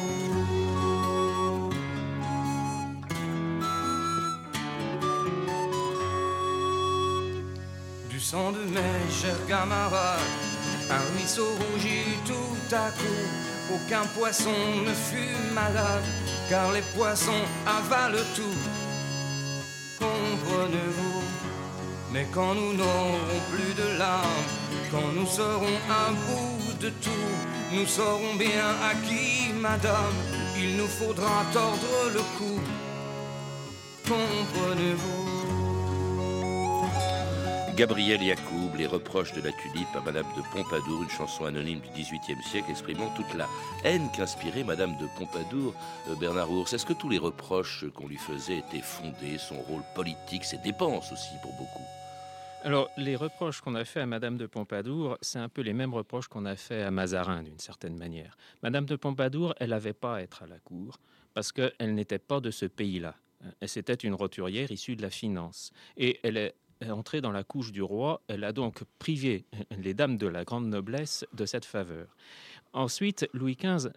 Du 8.08 8.20
sang 8.20 8.52
de 8.52 8.62
mes 8.76 9.10
chers 9.10 9.46
camarades, 9.46 10.20
un 10.90 11.16
ruisseau 11.16 11.48
rougit 11.60 12.16
tout 12.24 12.74
à 12.74 12.90
coup. 12.90 13.74
Aucun 13.74 14.06
poisson 14.18 14.50
ne 14.86 14.94
fut 14.94 15.36
malade, 15.52 16.04
car 16.48 16.72
les 16.72 16.84
poissons 16.96 17.44
avalent 17.66 18.24
tout. 18.34 18.58
Comprenez-vous? 19.98 21.05
Mais 22.16 22.26
quand 22.32 22.54
nous 22.54 22.72
n'aurons 22.72 23.40
plus 23.52 23.74
de 23.74 23.98
larmes, 23.98 24.48
quand 24.90 25.12
nous 25.14 25.26
serons 25.26 25.76
un 25.90 26.12
bout 26.12 26.72
de 26.80 26.88
tout, 26.88 27.28
nous 27.74 27.84
saurons 27.84 28.36
bien 28.36 28.70
à 28.82 28.94
qui, 29.06 29.52
madame, 29.52 30.14
il 30.56 30.78
nous 30.78 30.86
faudra 30.86 31.44
tordre 31.52 32.10
le 32.14 32.20
cou. 32.38 32.58
Comprenez-vous? 34.08 35.26
Gabriel 37.76 38.22
Yacoub, 38.22 38.74
Les 38.78 38.86
reproches 38.86 39.34
de 39.34 39.42
la 39.42 39.52
tulipe 39.52 39.94
à 39.94 40.00
Madame 40.00 40.24
de 40.38 40.42
Pompadour, 40.54 41.02
une 41.02 41.10
chanson 41.10 41.44
anonyme 41.44 41.80
du 41.80 41.90
XVIIIe 41.90 42.42
siècle 42.50 42.70
exprimant 42.70 43.10
toute 43.10 43.34
la 43.34 43.46
haine 43.84 44.08
qu'inspirait 44.16 44.64
Madame 44.64 44.96
de 44.96 45.06
Pompadour. 45.18 45.74
Euh, 46.08 46.14
Bernard 46.14 46.50
Ours, 46.50 46.72
est-ce 46.72 46.86
que 46.86 46.94
tous 46.94 47.10
les 47.10 47.18
reproches 47.18 47.84
qu'on 47.94 48.08
lui 48.08 48.16
faisait 48.16 48.56
étaient 48.56 48.80
fondés, 48.80 49.36
son 49.36 49.60
rôle 49.60 49.82
politique, 49.94 50.46
ses 50.46 50.56
dépenses 50.56 51.12
aussi 51.12 51.34
pour 51.42 51.52
beaucoup? 51.52 51.84
Alors, 52.66 52.90
les 52.96 53.14
reproches 53.14 53.60
qu'on 53.60 53.76
a 53.76 53.84
fait 53.84 54.00
à 54.00 54.06
Madame 54.06 54.36
de 54.36 54.46
Pompadour, 54.46 55.18
c'est 55.20 55.38
un 55.38 55.48
peu 55.48 55.62
les 55.62 55.72
mêmes 55.72 55.94
reproches 55.94 56.26
qu'on 56.26 56.46
a 56.46 56.56
fait 56.56 56.82
à 56.82 56.90
Mazarin, 56.90 57.44
d'une 57.44 57.60
certaine 57.60 57.96
manière. 57.96 58.36
Madame 58.60 58.86
de 58.86 58.96
Pompadour, 58.96 59.54
elle 59.60 59.70
n'avait 59.70 59.92
pas 59.92 60.16
à 60.16 60.20
être 60.22 60.42
à 60.42 60.48
la 60.48 60.58
cour 60.58 60.98
parce 61.32 61.52
qu'elle 61.52 61.94
n'était 61.94 62.18
pas 62.18 62.40
de 62.40 62.50
ce 62.50 62.66
pays-là. 62.66 63.14
Elle 63.60 63.68
C'était 63.68 63.94
une 63.94 64.14
roturière 64.14 64.72
issue 64.72 64.96
de 64.96 65.02
la 65.02 65.10
finance. 65.10 65.70
Et 65.96 66.18
elle 66.24 66.36
est 66.36 66.56
entrée 66.90 67.20
dans 67.20 67.30
la 67.30 67.44
couche 67.44 67.70
du 67.70 67.82
roi. 67.82 68.20
Elle 68.26 68.42
a 68.42 68.50
donc 68.50 68.82
privé 68.98 69.44
les 69.78 69.94
dames 69.94 70.16
de 70.16 70.26
la 70.26 70.42
grande 70.42 70.66
noblesse 70.66 71.24
de 71.34 71.46
cette 71.46 71.66
faveur. 71.66 72.16
Ensuite, 72.72 73.28
Louis 73.32 73.54
XV 73.54 73.92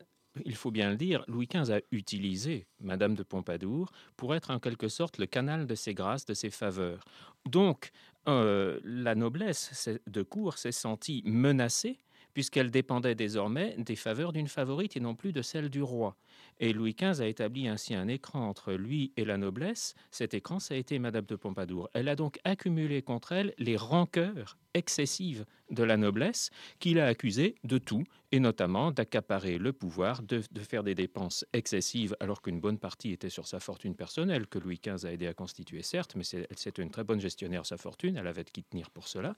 il 0.45 0.55
faut 0.55 0.71
bien 0.71 0.89
le 0.89 0.95
dire, 0.95 1.23
Louis 1.27 1.47
XV 1.47 1.73
a 1.73 1.82
utilisé 1.91 2.67
Madame 2.79 3.15
de 3.15 3.23
Pompadour 3.23 3.91
pour 4.15 4.36
être 4.36 4.51
en 4.51 4.60
quelque 4.60 4.88
sorte 4.88 5.17
le 5.17 5.25
canal 5.25 5.65
de 5.65 5.75
ses 5.75 5.93
grâces, 5.93 6.25
de 6.25 6.34
ses 6.34 6.49
faveurs. 6.49 7.03
Donc, 7.45 7.91
euh, 8.27 8.79
la 8.84 9.15
noblesse 9.15 9.89
de 10.08 10.21
cour 10.23 10.58
s'est 10.58 10.71
sentie 10.71 11.23
menacée 11.25 11.99
puisqu'elle 12.34 12.71
dépendait 12.71 13.15
désormais 13.15 13.75
des 13.77 13.95
faveurs 13.95 14.34
d'une 14.34 14.47
favorite 14.47 14.95
et 14.95 14.99
non 14.99 15.15
plus 15.15 15.34
de 15.34 15.41
celle 15.41 15.69
du 15.69 15.82
roi. 15.82 16.15
Et 16.60 16.74
Louis 16.74 16.95
XV 17.00 17.22
a 17.22 17.28
établi 17.28 17.67
ainsi 17.67 17.95
un 17.95 18.08
écran 18.08 18.48
entre 18.48 18.74
lui 18.74 19.13
et 19.17 19.26
la 19.26 19.38
noblesse. 19.38 19.95
Cet 20.12 20.34
écran, 20.34 20.60
ça 20.60 20.74
a 20.74 20.78
été 20.78 21.00
Madame 21.00 21.26
de 21.26 21.36
Pompadour. 21.36 21.89
Elle 21.93 22.10
a 22.10 22.15
donc 22.15 22.39
accumulé 22.43 23.02
contre 23.02 23.32
elle 23.32 23.54
les 23.58 23.78
rancœurs 23.78 24.58
excessives 24.74 25.45
de 25.72 25.84
la 25.84 25.98
noblesse 25.98 26.50
qu'il 26.80 27.00
a 27.00 27.08
accusée 27.08 27.56
de 27.63 27.78
tout, 27.78 28.04
et 28.32 28.39
notamment 28.39 28.91
d'accaparer 28.91 29.58
le 29.58 29.74
pouvoir, 29.74 30.22
de, 30.22 30.41
de 30.52 30.60
faire 30.62 30.84
des 30.84 30.95
dépenses 30.95 31.45
excessives, 31.54 32.15
alors 32.19 32.41
qu'une 32.41 32.60
bonne 32.60 32.78
partie 32.78 33.12
était 33.12 33.30
sur 33.30 33.48
sa 33.48 33.60
fortune 33.60 33.95
personnelle, 33.95 34.48
que 34.48 34.60
Louis 34.60 34.80
XV 34.84 35.08
a 35.08 35.13
aidé 35.13 35.28
à 35.28 35.34
constituer, 35.34 35.82
certes, 35.82 36.15
mais 36.15 36.24
c'était 36.24 36.82
une 36.82 36.91
très 36.91 37.04
bonne 37.04 37.19
gestionnaire 37.19 37.65
sa 37.65 37.78
fortune, 37.78 38.17
elle 38.17 38.28
avait 38.28 38.43
de 38.43 38.50
qui 38.50 38.63
tenir 38.63 38.91
pour 38.91 39.08
cela. 39.08 39.36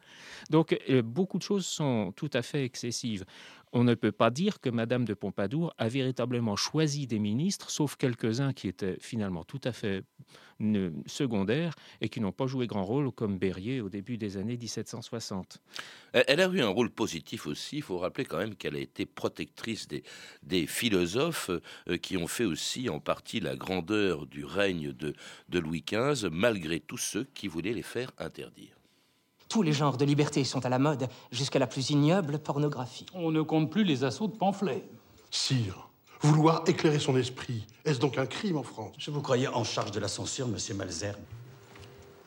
Donc, 0.50 0.78
euh, 0.90 1.02
beaucoup 1.02 1.38
de 1.38 1.44
choses 1.44 1.66
sont 1.66 2.12
tout 2.16 2.30
à 2.34 2.42
fait 2.42 2.66
excessives. 2.66 3.26
On 3.74 3.84
ne 3.86 3.94
peut 3.94 4.12
pas 4.12 4.32
dire 4.32 4.60
que 4.60 4.70
Madame 4.70 5.06
de 5.06 5.14
Pompadour 5.14 5.74
a 5.78 5.88
véritablement 5.88 6.58
choisi 6.58 7.08
des 7.08 7.20
ministres, 7.20 7.70
sauf 7.70 7.96
quelques-uns 7.96 8.52
qui 8.52 8.68
étaient 8.68 8.98
finalement 9.00 9.46
tout 9.46 9.62
à 9.64 9.72
fait 9.72 10.04
secondaires 11.08 11.74
et 12.02 12.10
qui 12.10 12.20
n'ont 12.20 12.32
pas 12.32 12.48
joué 12.48 12.68
grand 12.68 12.84
rôle, 12.84 13.12
comme 13.12 13.38
Berryer 13.38 13.82
au 13.82 13.90
début 13.90 14.18
des 14.18 14.38
années 14.38 14.58
1760. 14.58 15.62
Elle 16.14 16.42
a 16.42 16.48
eu 16.48 16.62
un 16.62 16.68
rôle 16.68 16.90
positif 16.90 17.48
aussi. 17.48 17.78
Il 17.78 17.84
faut 17.84 17.98
rappeler 17.98 18.26
quand 18.26 18.38
même 18.38 18.56
qu'elle 18.56 18.76
a 18.76 18.80
été 18.80 19.06
protectrice 19.06 19.88
des, 19.88 20.04
des 20.44 20.68
philosophes 20.68 21.50
euh, 21.88 21.98
qui 21.98 22.18
ont 22.18 22.28
fait 22.28 22.46
aussi 22.46 22.90
en 22.90 23.00
partie 23.00 23.40
la 23.40 23.56
grandeur 23.56 24.28
du 24.28 24.46
règne 24.46 24.92
de, 24.92 25.14
de 25.50 25.60
Louis 25.60 25.84
XV, 25.88 26.30
malgré 26.32 26.80
tous 26.80 26.98
ceux 26.98 27.24
qui 27.34 27.48
voulaient 27.48 27.74
les 27.74 27.82
faire 27.82 28.12
interdire. 28.18 28.81
Tous 29.52 29.64
les 29.64 29.74
genres 29.74 29.98
de 29.98 30.06
liberté 30.06 30.46
sont 30.46 30.66
à 30.66 30.70
la 30.70 30.80
mode, 30.80 31.10
jusqu'à 31.30 31.60
la 31.60 31.68
plus 31.68 31.90
ignoble 31.90 32.40
pornographie. 32.40 33.06
On 33.14 33.32
ne 33.32 33.42
compte 33.42 33.70
plus 33.70 33.84
les 33.84 34.06
assauts 34.06 34.28
de 34.28 34.38
pamphlets. 34.38 34.86
Sire, 35.30 35.90
vouloir 36.22 36.64
éclairer 36.68 37.00
son 37.00 37.18
esprit, 37.18 37.68
est-ce 37.84 38.00
donc 38.00 38.18
un 38.18 38.26
crime 38.26 38.56
en 38.56 38.64
France? 38.64 38.96
Je 38.98 39.12
vous 39.12 39.22
croyais 39.22 39.50
en 39.50 39.66
charge 39.66 39.92
de 39.92 40.00
la 40.00 40.08
censure, 40.08 40.48
monsieur 40.48 40.74
Malzerbe. 40.74 41.20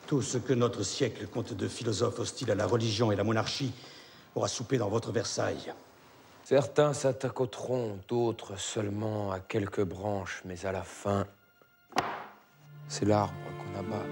Tout 0.06 0.20
ce 0.20 0.36
que 0.36 0.52
notre 0.52 0.82
siècle 0.82 1.26
compte 1.26 1.54
de 1.54 1.66
philosophes 1.66 2.18
hostiles 2.18 2.50
à 2.50 2.54
la 2.54 2.66
religion 2.66 3.10
et 3.10 3.16
la 3.16 3.24
monarchie 3.24 3.72
aura 4.34 4.48
soupé 4.48 4.76
dans 4.76 4.90
votre 4.90 5.10
Versailles. 5.10 5.72
Certains 6.42 6.92
tronc, 7.50 8.00
d'autres 8.06 8.60
seulement 8.60 9.32
à 9.32 9.40
quelques 9.40 9.82
branches, 9.82 10.42
mais 10.44 10.66
à 10.66 10.72
la 10.72 10.82
fin, 10.82 11.26
c'est 12.86 13.06
l'arbre 13.06 13.32
qu'on 13.58 13.78
abat. 13.78 14.04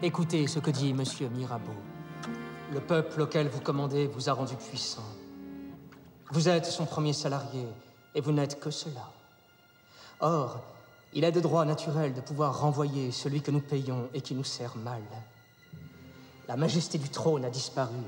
Écoutez 0.00 0.46
ce 0.46 0.60
que 0.60 0.70
dit 0.70 0.94
monsieur 0.94 1.28
Mirabeau. 1.28 1.74
Le 2.72 2.80
peuple 2.80 3.20
auquel 3.20 3.48
vous 3.48 3.60
commandez 3.60 4.06
vous 4.06 4.30
a 4.30 4.32
rendu 4.32 4.56
puissant. 4.56 5.04
Vous 6.30 6.48
êtes 6.48 6.64
son 6.64 6.86
premier 6.86 7.12
salarié 7.12 7.66
et 8.14 8.22
vous 8.22 8.32
n'êtes 8.32 8.58
que 8.60 8.70
cela. 8.70 9.10
Or, 10.20 10.58
il 11.12 11.24
est 11.24 11.32
de 11.32 11.40
droit 11.40 11.66
naturel 11.66 12.14
de 12.14 12.22
pouvoir 12.22 12.60
renvoyer 12.60 13.12
celui 13.12 13.42
que 13.42 13.50
nous 13.50 13.60
payons 13.60 14.08
et 14.14 14.22
qui 14.22 14.34
nous 14.34 14.42
sert 14.42 14.74
mal. 14.78 15.02
La 16.48 16.56
majesté 16.56 16.96
du 16.96 17.10
trône 17.10 17.44
a 17.44 17.50
disparu. 17.50 18.00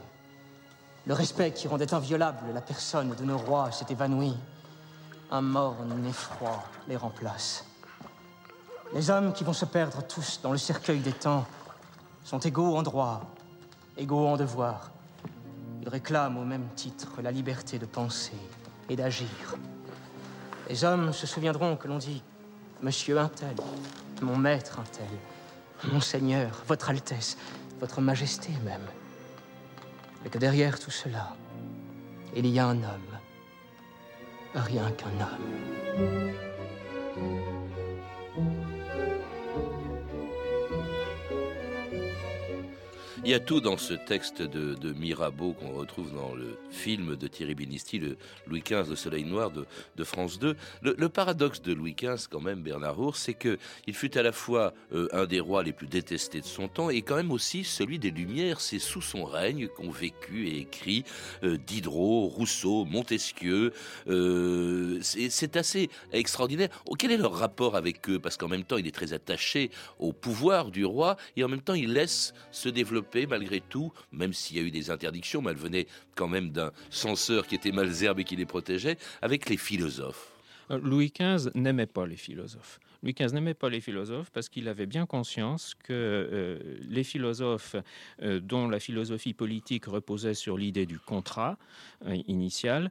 Le 1.07 1.13
respect 1.13 1.53
qui 1.53 1.69
rendait 1.69 1.93
inviolable 1.93 2.47
la 2.55 2.63
personne 2.63 3.15
de 3.15 3.25
nos 3.25 3.37
rois 3.37 3.71
s'est 3.71 3.93
évanoui. 3.93 4.35
Un 5.31 5.43
morne 5.43 6.07
effroi 6.09 6.65
les 6.89 6.97
remplace. 6.97 7.67
Les 8.95 9.11
hommes 9.11 9.35
qui 9.35 9.45
vont 9.45 9.53
se 9.53 9.67
perdre 9.67 10.03
tous 10.07 10.41
dans 10.43 10.53
le 10.53 10.59
cercueil 10.59 11.01
des 11.01 11.13
temps 11.13 11.45
sont 12.25 12.39
égaux 12.39 12.79
en 12.79 12.83
droit, 12.83 13.21
égaux 13.97 14.27
en 14.27 14.37
devoir. 14.37 14.91
Ils 15.83 15.89
réclament 15.89 16.39
au 16.39 16.45
même 16.45 16.67
titre 16.77 17.21
la 17.23 17.31
liberté 17.31 17.79
de 17.79 17.87
penser 17.87 18.37
et 18.89 18.97
d'agir. 18.97 19.57
Les 20.69 20.85
hommes 20.85 21.13
se 21.13 21.27
souviendront 21.27 21.77
que 21.77 21.89
l'on 21.89 21.99
dit 21.99 22.23
Monsieur 22.83 23.19
un 23.19 23.29
tel, 23.29 23.55
mon 24.23 24.37
maître 24.37 24.79
un 24.81 24.85
tel, 24.85 25.93
mon 25.93 26.01
Seigneur, 26.01 26.63
Votre 26.67 26.91
Altesse, 26.91 27.37
Votre 27.81 28.01
Majesté 28.01 28.51
même. 28.65 28.87
Et 30.25 30.31
que 30.31 30.39
derrière 30.39 30.79
tout 30.79 30.91
cela, 30.91 31.37
il 32.35 32.47
y 32.47 32.59
a 32.59 32.67
un 32.67 32.79
homme, 32.79 33.19
rien 34.55 34.91
qu'un 34.93 35.07
homme. 35.21 36.35
Il 43.27 43.31
y 43.31 43.35
a 43.35 43.41
tout 43.41 43.63
dans 43.63 43.79
ce 43.79 43.95
texte 43.95 44.43
de, 44.43 44.75
de 44.75 44.93
Mirabeau 44.93 45.55
qu'on 45.55 45.73
retrouve 45.73 46.13
dans 46.13 46.35
le 46.35 46.59
film 46.71 47.17
de 47.17 47.27
Thierry 47.27 47.55
Binisti, 47.55 47.99
le 47.99 48.19
Louis 48.47 48.61
XV, 48.61 48.91
Le 48.91 48.97
Soleil 48.97 49.25
Noir 49.25 49.51
de, 49.51 49.65
de 49.97 50.05
France 50.05 50.39
2. 50.39 50.55
Le, 50.83 51.09
paradoxe 51.09 51.63
de 51.63 51.73
Louis 51.73 51.95
XV, 51.95 52.29
quand 52.29 52.43
même, 52.43 52.61
Bernard 52.61 52.97
Rours, 52.97 53.17
c'est 53.17 53.33
que 53.33 53.57
il 53.87 53.95
fut 53.95 54.19
à 54.19 54.23
la 54.23 54.31
fois 54.31 54.75
euh, 54.93 55.09
un 55.13 55.25
des 55.25 55.41
rois 55.41 55.63
les 55.63 55.73
plus 55.73 55.87
détestés 55.87 56.43
de 56.43 56.45
son 56.45 56.69
temps 56.69 56.91
et 56.91 57.01
quand 57.01 57.17
même 57.17 57.33
aussi 57.33 57.65
celui 57.65 57.99
des 57.99 58.11
Lumières. 58.11 58.61
C'est 58.61 58.79
sous 58.79 59.01
son 59.01 59.25
règne 59.25 59.69
qu'ont 59.69 59.91
vécu 59.91 60.49
et 60.49 60.59
écrit 60.59 61.05
euh, 61.45 61.57
Diderot, 61.57 62.27
Rousseau, 62.27 62.85
Montesquieu. 62.85 63.73
Euh, 64.07 64.99
c'est 65.01 65.57
assez 65.57 65.89
extraordinaire. 66.13 66.69
Oh, 66.85 66.95
quel 66.95 67.11
est 67.11 67.17
leur 67.17 67.33
rapport 67.33 67.75
avec 67.75 68.07
eux? 68.11 68.19
Parce 68.19 68.37
qu'en 68.37 68.49
même 68.49 68.65
temps, 68.65 68.77
il 68.77 68.87
est 68.87 68.95
très 68.95 69.15
attaché 69.15 69.71
au 69.99 70.13
pouvoir 70.13 70.71
du 70.71 70.85
roi 70.85 71.17
et 71.39 71.45
en 71.45 71.49
même 71.49 71.63
temps, 71.63 71.73
il 71.73 71.95
laisse 71.95 72.35
se 72.51 72.69
développer 72.69 73.14
malgré 73.27 73.61
tout, 73.61 73.93
même 74.13 74.33
s'il 74.33 74.57
y 74.57 74.61
a 74.61 74.63
eu 74.63 74.71
des 74.71 74.91
interdictions, 74.91 75.43
mais 75.43 75.55
venaient 75.55 75.87
quand 76.15 76.29
même 76.29 76.51
d'un 76.51 76.73
censeur 76.91 77.47
qui 77.47 77.55
était 77.55 77.73
Malzerbe 77.73 78.21
et 78.21 78.25
qui 78.25 78.37
les 78.37 78.47
protégeait, 78.47 78.99
avec 79.23 79.49
les 79.49 79.57
philosophes. 79.57 80.34
Euh, 80.71 80.79
Louis 80.83 81.13
XV 81.13 81.51
n'aimait 81.55 81.87
pas 81.87 82.07
les 82.07 82.17
philosophes. 82.17 82.81
Louis 83.03 83.13
XV 83.13 83.35
n'aimait 83.35 83.55
pas 83.55 83.69
les 83.69 83.81
philosophes 83.81 84.31
parce 84.31 84.49
qu'il 84.49 84.67
avait 84.67 84.87
bien 84.87 85.05
conscience 85.05 85.75
que 85.75 85.93
euh, 85.93 86.59
les 86.89 87.05
philosophes 87.05 87.77
euh, 88.23 88.41
dont 88.41 88.67
la 88.67 88.81
philosophie 88.81 89.35
politique 89.35 89.85
reposait 89.85 90.35
sur 90.35 90.57
l'idée 90.57 90.87
du 90.87 90.99
contrat 90.99 91.59
initial 92.27 92.91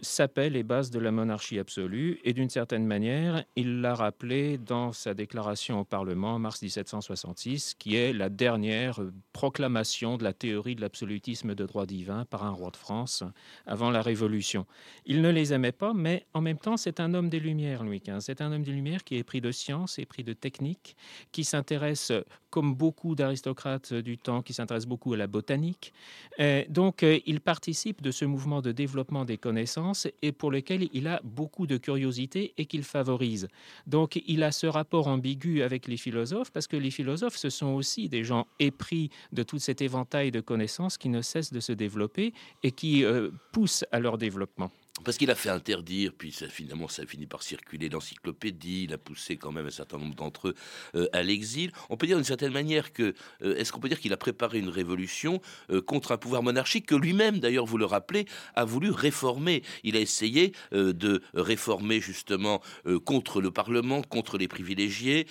sapaient 0.00 0.48
les 0.48 0.62
bases 0.62 0.90
de 0.90 0.98
la 0.98 1.10
monarchie 1.10 1.58
absolue 1.58 2.20
et 2.24 2.32
d'une 2.32 2.48
certaine 2.48 2.86
manière, 2.86 3.44
il 3.54 3.80
l'a 3.80 3.94
rappelé 3.94 4.56
dans 4.56 4.92
sa 4.92 5.14
déclaration 5.14 5.80
au 5.80 5.84
Parlement 5.84 6.34
en 6.34 6.38
mars 6.38 6.62
1766, 6.62 7.74
qui 7.74 7.96
est 7.96 8.12
la 8.12 8.28
dernière 8.28 9.00
proclamation 9.32 10.16
de 10.16 10.24
la 10.24 10.32
théorie 10.32 10.74
de 10.74 10.80
l'absolutisme 10.80 11.54
de 11.54 11.66
droit 11.66 11.86
divin 11.86 12.24
par 12.24 12.44
un 12.44 12.50
roi 12.50 12.70
de 12.70 12.76
France 12.76 13.24
avant 13.66 13.90
la 13.90 14.00
Révolution. 14.00 14.66
Il 15.04 15.20
ne 15.20 15.30
les 15.30 15.52
aimait 15.52 15.72
pas, 15.72 15.92
mais 15.94 16.26
en 16.32 16.40
même 16.40 16.58
temps, 16.58 16.76
c'est 16.76 17.00
un 17.00 17.05
homme 17.14 17.28
des 17.28 17.40
Lumières, 17.40 17.84
Louis 17.84 18.00
XV. 18.00 18.20
C'est 18.20 18.40
un 18.40 18.52
homme 18.52 18.62
des 18.62 18.72
Lumières 18.72 19.04
qui 19.04 19.16
est 19.16 19.24
pris 19.24 19.40
de 19.40 19.50
science 19.50 19.98
et 19.98 20.06
pris 20.06 20.24
de 20.24 20.32
technique, 20.32 20.96
qui 21.32 21.44
s'intéresse, 21.44 22.12
comme 22.50 22.74
beaucoup 22.74 23.14
d'aristocrates 23.14 23.92
du 23.92 24.18
temps, 24.18 24.42
qui 24.42 24.52
s'intéresse 24.52 24.86
beaucoup 24.86 25.12
à 25.12 25.16
la 25.16 25.26
botanique. 25.26 25.92
Euh, 26.40 26.64
donc, 26.68 27.02
euh, 27.02 27.18
il 27.26 27.40
participe 27.40 28.02
de 28.02 28.10
ce 28.10 28.24
mouvement 28.24 28.62
de 28.62 28.72
développement 28.72 29.24
des 29.24 29.38
connaissances 29.38 30.06
et 30.22 30.32
pour 30.32 30.50
lequel 30.50 30.88
il 30.92 31.06
a 31.08 31.20
beaucoup 31.24 31.66
de 31.66 31.76
curiosité 31.76 32.54
et 32.56 32.66
qu'il 32.66 32.82
favorise. 32.82 33.48
Donc, 33.86 34.22
il 34.26 34.42
a 34.42 34.52
ce 34.52 34.66
rapport 34.66 35.08
ambigu 35.08 35.62
avec 35.62 35.86
les 35.86 35.96
philosophes 35.96 36.50
parce 36.50 36.66
que 36.66 36.76
les 36.76 36.90
philosophes, 36.90 37.36
ce 37.36 37.50
sont 37.50 37.74
aussi 37.74 38.08
des 38.08 38.24
gens 38.24 38.46
épris 38.58 39.10
de 39.32 39.42
tout 39.42 39.58
cet 39.58 39.80
éventail 39.82 40.30
de 40.30 40.40
connaissances 40.40 40.98
qui 40.98 41.08
ne 41.08 41.22
cessent 41.22 41.52
de 41.52 41.60
se 41.60 41.72
développer 41.72 42.32
et 42.62 42.72
qui 42.72 43.04
euh, 43.04 43.30
poussent 43.52 43.84
à 43.92 44.00
leur 44.00 44.18
développement. 44.18 44.70
Parce 45.04 45.18
qu'il 45.18 45.30
a 45.30 45.34
fait 45.34 45.50
interdire, 45.50 46.12
puis 46.16 46.32
ça, 46.32 46.48
finalement 46.48 46.88
ça 46.88 47.02
a 47.02 47.06
fini 47.06 47.26
par 47.26 47.42
circuler 47.42 47.88
l'encyclopédie, 47.88 48.84
il 48.84 48.92
a 48.94 48.98
poussé 48.98 49.36
quand 49.36 49.52
même 49.52 49.66
un 49.66 49.70
certain 49.70 49.98
nombre 49.98 50.14
d'entre 50.14 50.48
eux 50.48 50.54
euh, 50.94 51.06
à 51.12 51.22
l'exil. 51.22 51.70
On 51.90 51.96
peut 51.96 52.06
dire 52.06 52.16
d'une 52.16 52.24
certaine 52.24 52.52
manière 52.52 52.92
que, 52.92 53.14
euh, 53.42 53.56
est-ce 53.56 53.72
qu'on 53.72 53.80
peut 53.80 53.88
dire 53.88 54.00
qu'il 54.00 54.12
a 54.14 54.16
préparé 54.16 54.58
une 54.58 54.70
révolution 54.70 55.40
euh, 55.70 55.82
contre 55.82 56.12
un 56.12 56.16
pouvoir 56.16 56.42
monarchique 56.42 56.86
que 56.86 56.94
lui-même, 56.94 57.40
d'ailleurs, 57.40 57.66
vous 57.66 57.78
le 57.78 57.84
rappelez, 57.84 58.26
a 58.54 58.64
voulu 58.64 58.90
réformer? 58.90 59.62
Il 59.84 59.96
a 59.96 60.00
essayé 60.00 60.52
de 60.72 61.22
réformer 61.34 62.00
justement 62.00 62.60
contre 63.04 63.40
le 63.40 63.50
Parlement, 63.50 64.02
contre 64.02 64.38
les 64.38 64.48
privilégiés, 64.48 65.26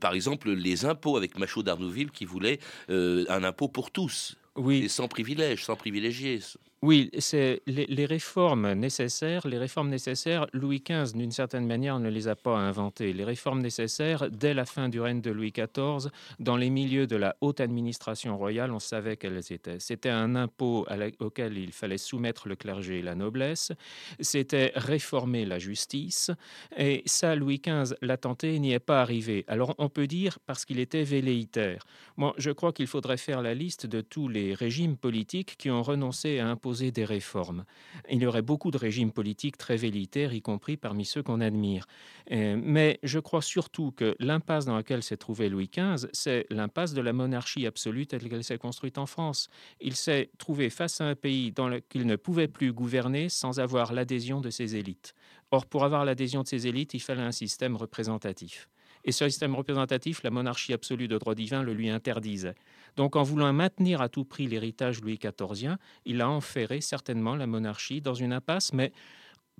par 0.00 0.14
exemple 0.14 0.50
les 0.50 0.84
impôts 0.84 1.16
avec 1.16 1.38
Machaut 1.38 1.62
d'Arnouville 1.62 2.10
qui 2.10 2.24
voulait 2.24 2.58
un 2.88 3.44
impôt 3.44 3.68
pour 3.68 3.90
tous. 3.90 4.36
Oui. 4.56 4.84
Et 4.84 4.88
sans 4.88 5.08
privilèges, 5.08 5.64
sans 5.64 5.76
privilégiés. 5.76 6.40
Oui, 6.86 7.08
c'est 7.16 7.62
les, 7.66 8.04
réformes 8.04 8.74
nécessaires. 8.74 9.48
Les 9.48 9.56
réformes 9.56 9.88
nécessaires, 9.88 10.46
Louis 10.52 10.84
XV, 10.86 11.16
d'une 11.16 11.30
certaine 11.30 11.66
manière, 11.66 11.98
ne 11.98 12.10
les 12.10 12.28
a 12.28 12.36
pas 12.36 12.58
inventées. 12.58 13.14
Les 13.14 13.24
réformes 13.24 13.62
nécessaires, 13.62 14.30
dès 14.30 14.52
la 14.52 14.66
fin 14.66 14.90
du 14.90 15.00
règne 15.00 15.22
de 15.22 15.30
Louis 15.30 15.50
XIV, 15.50 16.10
dans 16.40 16.58
les 16.58 16.68
milieux 16.68 17.06
de 17.06 17.16
la 17.16 17.36
haute 17.40 17.60
administration 17.60 18.36
royale, 18.36 18.70
on 18.70 18.80
savait 18.80 19.16
quelles 19.16 19.50
étaient. 19.50 19.78
C'était 19.78 20.10
un 20.10 20.36
impôt 20.36 20.86
auquel 21.20 21.56
il 21.56 21.72
fallait 21.72 21.96
soumettre 21.96 22.48
le 22.48 22.54
clergé 22.54 22.98
et 22.98 23.02
la 23.02 23.14
noblesse. 23.14 23.72
C'était 24.20 24.70
réformer 24.74 25.46
la 25.46 25.58
justice. 25.58 26.32
Et 26.76 27.02
ça, 27.06 27.34
Louis 27.34 27.62
XV 27.64 27.94
l'a 28.02 28.18
tenté 28.18 28.56
et 28.56 28.58
n'y 28.58 28.74
est 28.74 28.78
pas 28.78 29.00
arrivé. 29.00 29.46
Alors, 29.48 29.74
on 29.78 29.88
peut 29.88 30.06
dire 30.06 30.38
parce 30.44 30.66
qu'il 30.66 30.78
était 30.78 31.04
velléitaire. 31.04 31.86
Moi, 32.18 32.34
je 32.36 32.50
crois 32.50 32.74
qu'il 32.74 32.88
faudrait 32.88 33.16
faire 33.16 33.40
la 33.40 33.54
liste 33.54 33.86
de 33.86 34.02
tous 34.02 34.28
les 34.28 34.52
régimes 34.52 34.98
politiques 34.98 35.56
qui 35.56 35.70
ont 35.70 35.82
renoncé 35.82 36.40
à 36.40 36.48
imposer 36.48 36.73
des 36.82 37.04
réformes. 37.04 37.64
Il 38.10 38.22
y 38.22 38.26
aurait 38.26 38.42
beaucoup 38.42 38.70
de 38.70 38.78
régimes 38.78 39.12
politiques 39.12 39.56
très 39.56 39.76
vélitaires, 39.76 40.32
y 40.32 40.42
compris 40.42 40.76
parmi 40.76 41.04
ceux 41.04 41.22
qu'on 41.22 41.40
admire. 41.40 41.86
Euh, 42.32 42.58
mais 42.62 42.98
je 43.02 43.18
crois 43.18 43.42
surtout 43.42 43.92
que 43.92 44.16
l'impasse 44.18 44.64
dans 44.64 44.76
laquelle 44.76 45.02
s'est 45.02 45.16
trouvé 45.16 45.48
Louis 45.48 45.70
XV, 45.72 46.08
c'est 46.12 46.46
l'impasse 46.50 46.94
de 46.94 47.00
la 47.00 47.12
monarchie 47.12 47.66
absolue 47.66 48.06
telle 48.06 48.28
qu'elle 48.28 48.44
s'est 48.44 48.58
construite 48.58 48.98
en 48.98 49.06
France. 49.06 49.48
Il 49.80 49.94
s'est 49.94 50.30
trouvé 50.38 50.70
face 50.70 51.00
à 51.00 51.04
un 51.04 51.14
pays 51.14 51.52
dans 51.52 51.68
lequel 51.68 52.06
ne 52.06 52.16
pouvait 52.16 52.48
plus 52.48 52.72
gouverner 52.72 53.28
sans 53.28 53.60
avoir 53.60 53.92
l'adhésion 53.92 54.40
de 54.40 54.50
ses 54.50 54.76
élites. 54.76 55.14
Or, 55.50 55.66
pour 55.66 55.84
avoir 55.84 56.04
l'adhésion 56.04 56.42
de 56.42 56.48
ses 56.48 56.66
élites, 56.66 56.94
il 56.94 57.00
fallait 57.00 57.22
un 57.22 57.32
système 57.32 57.76
représentatif. 57.76 58.68
Et 59.04 59.12
ce 59.12 59.28
système 59.28 59.54
représentatif, 59.54 60.22
la 60.22 60.30
monarchie 60.30 60.72
absolue 60.72 61.08
de 61.08 61.18
droit 61.18 61.34
divin 61.34 61.62
le 61.62 61.74
lui 61.74 61.90
interdisait. 61.90 62.54
Donc, 62.96 63.16
en 63.16 63.22
voulant 63.22 63.52
maintenir 63.52 64.00
à 64.00 64.08
tout 64.08 64.24
prix 64.24 64.46
l'héritage 64.46 65.00
Louis 65.00 65.18
XIVien, 65.18 65.78
il 66.04 66.20
a 66.20 66.28
enferré 66.28 66.80
certainement 66.80 67.36
la 67.36 67.46
monarchie 67.46 68.00
dans 68.00 68.14
une 68.14 68.32
impasse, 68.32 68.72
mais 68.72 68.92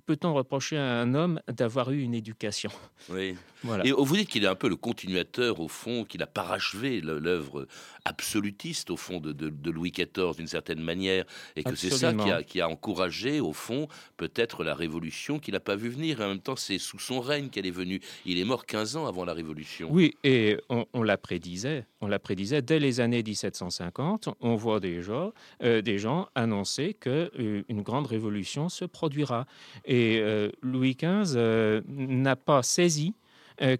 peut-on 0.05 0.33
reprocher 0.33 0.77
à 0.77 1.01
un 1.01 1.13
homme 1.13 1.39
d'avoir 1.47 1.91
eu 1.91 2.01
une 2.01 2.13
éducation? 2.13 2.69
Oui. 3.09 3.35
Voilà. 3.63 3.85
Et 3.85 3.91
vous 3.91 4.15
dites 4.15 4.29
qu'il 4.29 4.43
est 4.43 4.47
un 4.47 4.55
peu 4.55 4.69
le 4.69 4.75
continuateur, 4.75 5.59
au 5.59 5.67
fond, 5.67 6.05
qu'il 6.05 6.21
a 6.21 6.27
parachevé 6.27 7.01
l'œuvre 7.01 7.67
absolutiste, 8.05 8.91
au 8.91 8.97
fond, 8.97 9.19
de, 9.19 9.31
de, 9.31 9.49
de 9.49 9.71
Louis 9.71 9.91
XIV, 9.91 10.35
d'une 10.37 10.47
certaine 10.47 10.81
manière, 10.81 11.25
et 11.55 11.63
que 11.63 11.75
c'est 11.75 11.89
ça 11.89 12.13
qui 12.13 12.29
a, 12.29 12.43
qui 12.43 12.61
a, 12.61 12.69
encouragé, 12.69 13.39
au 13.39 13.53
fond, 13.53 13.87
peut-être 14.17 14.63
la 14.63 14.75
révolution 14.75 15.39
qu'il 15.39 15.53
n'a 15.55 15.59
pas 15.59 15.75
vu 15.75 15.89
venir. 15.89 16.21
Et 16.21 16.23
en 16.23 16.29
même 16.29 16.39
temps, 16.39 16.55
c'est 16.55 16.77
sous 16.77 16.99
son 16.99 17.19
règne 17.19 17.49
qu'elle 17.49 17.65
est 17.65 17.71
venue. 17.71 18.01
Il 18.25 18.39
est 18.39 18.43
mort 18.43 18.65
15 18.65 18.97
ans 18.97 19.07
avant 19.07 19.25
la 19.25 19.33
révolution. 19.33 19.87
Oui, 19.91 20.15
et 20.23 20.57
on, 20.69 20.85
on 20.93 21.01
la 21.01 21.17
prédisait. 21.17 21.87
On 22.05 22.07
la 22.07 22.19
prédisait 22.19 22.61
dès 22.61 22.77
les 22.77 22.99
années 22.99 23.23
1750. 23.23 24.29
On 24.39 24.55
voit 24.55 24.79
déjà 24.79 25.31
euh, 25.63 25.81
des 25.81 25.97
gens 25.97 26.27
annoncer 26.35 26.93
qu'une 26.93 27.31
euh, 27.39 27.63
grande 27.81 28.05
révolution 28.05 28.69
se 28.69 28.85
produira. 28.85 29.47
Et 29.85 30.19
euh, 30.19 30.51
Louis 30.61 30.95
XV 30.95 31.81
n'a 31.87 32.35
pas 32.35 32.61
saisi 32.61 33.15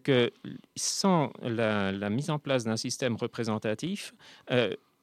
que 0.04 0.32
sans 0.76 1.34
la, 1.44 1.92
mise 2.10 2.32
en 2.32 2.40
place 2.40 2.64
d'un 2.64 2.78
système 2.78 3.16
représentatif, 3.16 4.14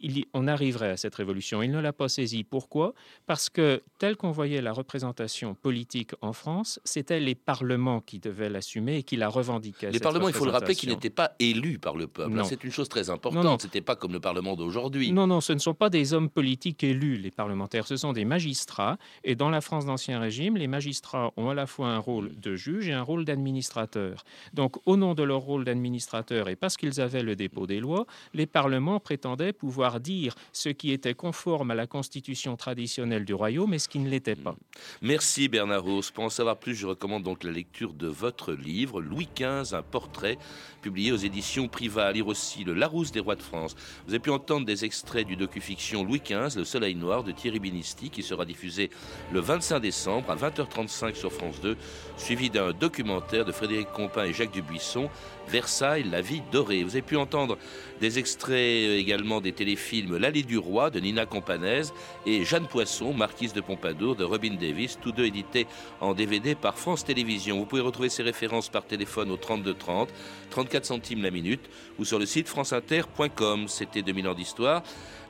il, 0.02 0.26
on 0.34 0.46
arriverait 0.48 0.90
à 0.90 0.96
cette 0.96 1.14
révolution. 1.14 1.62
Il 1.62 1.70
ne 1.70 1.80
l'a 1.80 1.92
pas 1.92 2.08
saisie. 2.08 2.44
Pourquoi? 2.44 2.94
Parce 3.26 3.48
que, 3.48 3.82
tel 3.98 4.16
qu'on 4.16 4.30
voyait 4.30 4.60
la 4.60 4.72
représentation 4.72 5.54
politique 5.54 6.12
en 6.20 6.32
France, 6.32 6.80
c'était 6.84 7.20
les 7.20 7.34
parlements 7.34 8.00
qui 8.00 8.18
devaient 8.18 8.50
l'assumer 8.50 8.98
et 8.98 9.02
qui 9.02 9.16
la 9.16 9.28
revendiquaient. 9.28 9.90
Les 9.90 10.00
parlements, 10.00 10.28
il 10.28 10.34
faut 10.34 10.44
le 10.44 10.50
rappeler, 10.50 10.74
qui 10.74 10.88
n'étaient 10.88 11.10
pas 11.10 11.32
élus 11.38 11.78
par 11.78 11.96
le 11.96 12.06
peuple. 12.06 12.40
C'est 12.44 12.64
une 12.64 12.72
chose 12.72 12.88
très 12.88 13.10
importante. 13.10 13.62
Ce 13.62 13.66
n'était 13.66 13.80
pas 13.80 13.96
comme 13.96 14.12
le 14.12 14.20
Parlement 14.20 14.56
d'aujourd'hui. 14.56 15.12
Non, 15.12 15.26
non, 15.26 15.40
ce 15.40 15.52
ne 15.52 15.58
sont 15.58 15.74
pas 15.74 15.90
des 15.90 16.14
hommes 16.14 16.28
politiques 16.28 16.84
élus, 16.84 17.16
les 17.16 17.30
parlementaires. 17.30 17.86
Ce 17.86 17.96
sont 17.96 18.12
des 18.12 18.24
magistrats. 18.24 18.98
Et 19.24 19.34
dans 19.34 19.50
la 19.50 19.60
France 19.60 19.86
d'Ancien 19.86 20.20
Régime, 20.20 20.56
les 20.56 20.66
magistrats 20.66 21.32
ont 21.36 21.50
à 21.50 21.54
la 21.54 21.66
fois 21.66 21.88
un 21.88 21.98
rôle 21.98 22.38
de 22.38 22.56
juge 22.56 22.88
et 22.88 22.92
un 22.92 23.02
rôle 23.02 23.24
d'administrateur. 23.24 24.24
Donc, 24.54 24.76
au 24.86 24.96
nom 24.96 25.14
de 25.14 25.22
leur 25.22 25.40
rôle 25.40 25.64
d'administrateur 25.64 26.48
et 26.48 26.56
parce 26.56 26.76
qu'ils 26.76 27.00
avaient 27.00 27.22
le 27.22 27.36
dépôt 27.36 27.66
des 27.66 27.80
lois, 27.80 28.06
les 28.34 28.46
parlements 28.46 29.00
prétendaient 29.00 29.52
pouvoir 29.52 29.91
dire 30.00 30.34
ce 30.52 30.68
qui 30.68 30.92
était 30.92 31.14
conforme 31.14 31.70
à 31.70 31.74
la 31.74 31.86
constitution 31.86 32.56
traditionnelle 32.56 33.24
du 33.24 33.34
royaume 33.34 33.74
et 33.74 33.78
ce 33.78 33.88
qui 33.88 33.98
ne 33.98 34.08
l'était 34.08 34.36
pas. 34.36 34.56
Merci 35.00 35.48
Bernard 35.48 35.82
Rose. 35.82 36.10
Pour 36.10 36.24
en 36.24 36.30
savoir 36.30 36.58
plus, 36.58 36.74
je 36.74 36.86
recommande 36.86 37.22
donc 37.22 37.44
la 37.44 37.52
lecture 37.52 37.92
de 37.92 38.06
votre 38.06 38.52
livre, 38.52 39.00
Louis 39.00 39.28
XV, 39.34 39.74
un 39.74 39.82
portrait, 39.82 40.38
publié 40.80 41.12
aux 41.12 41.16
éditions 41.16 41.68
Privat. 41.68 42.12
Lire 42.12 42.26
aussi 42.26 42.64
Le 42.64 42.74
Larousse 42.74 43.12
des 43.12 43.20
rois 43.20 43.36
de 43.36 43.42
France. 43.42 43.74
Vous 44.06 44.12
avez 44.12 44.18
pu 44.18 44.30
entendre 44.30 44.66
des 44.66 44.84
extraits 44.84 45.26
du 45.26 45.36
docu-fiction 45.36 46.04
Louis 46.04 46.20
XV, 46.20 46.58
Le 46.58 46.64
Soleil 46.64 46.94
Noir 46.94 47.24
de 47.24 47.32
Thierry 47.32 47.60
Binisti, 47.60 48.10
qui 48.10 48.22
sera 48.22 48.44
diffusé 48.44 48.90
le 49.32 49.40
25 49.40 49.80
décembre 49.80 50.30
à 50.30 50.36
20h35 50.36 51.14
sur 51.14 51.32
France 51.32 51.60
2, 51.60 51.76
suivi 52.16 52.50
d'un 52.50 52.72
documentaire 52.72 53.44
de 53.44 53.52
Frédéric 53.52 53.90
Compin 53.92 54.24
et 54.24 54.32
Jacques 54.32 54.52
Dubuisson, 54.52 55.08
Versailles, 55.48 56.04
la 56.04 56.20
vie 56.20 56.42
dorée. 56.52 56.82
Vous 56.84 56.90
avez 56.90 57.02
pu 57.02 57.16
entendre 57.16 57.58
des 58.00 58.18
extraits 58.18 58.98
également 58.98 59.40
des 59.40 59.52
télé 59.52 59.71
les 59.72 59.76
films 59.76 60.18
L'allée 60.18 60.42
du 60.42 60.58
roi 60.58 60.90
de 60.90 61.00
Nina 61.00 61.24
Companèse 61.24 61.94
et 62.26 62.44
Jeanne 62.44 62.66
Poisson, 62.66 63.14
marquise 63.14 63.54
de 63.54 63.62
Pompadour 63.62 64.16
de 64.16 64.24
Robin 64.24 64.54
Davis, 64.60 64.98
tous 65.00 65.12
deux 65.12 65.24
édités 65.24 65.66
en 66.00 66.12
DVD 66.12 66.54
par 66.54 66.76
France 66.76 67.06
Télévisions. 67.06 67.56
Vous 67.56 67.64
pouvez 67.64 67.80
retrouver 67.80 68.10
ces 68.10 68.22
références 68.22 68.68
par 68.68 68.84
téléphone 68.84 69.30
au 69.30 69.38
32 69.38 69.72
30, 69.72 70.10
34 70.50 70.84
centimes 70.84 71.22
la 71.22 71.30
minute 71.30 71.70
ou 71.98 72.04
sur 72.04 72.18
le 72.18 72.26
site 72.26 72.48
franceinter.com. 72.48 73.66
C'était 73.66 74.02
2000 74.02 74.28
ans 74.28 74.34
d'histoire. 74.34 74.82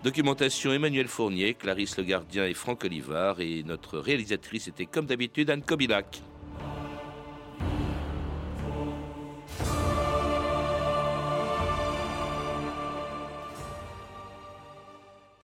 Documentation 0.02 0.72
Emmanuel 0.72 1.06
Fournier, 1.06 1.54
Clarisse 1.54 1.96
Le 1.98 2.02
Gardien 2.02 2.44
et 2.44 2.54
Franck 2.54 2.84
Olivard. 2.84 3.40
Et 3.40 3.62
notre 3.62 3.98
réalisatrice 3.98 4.66
était 4.66 4.86
comme 4.86 5.06
d'habitude 5.06 5.50
Anne 5.50 5.62
Kobilac. 5.62 6.20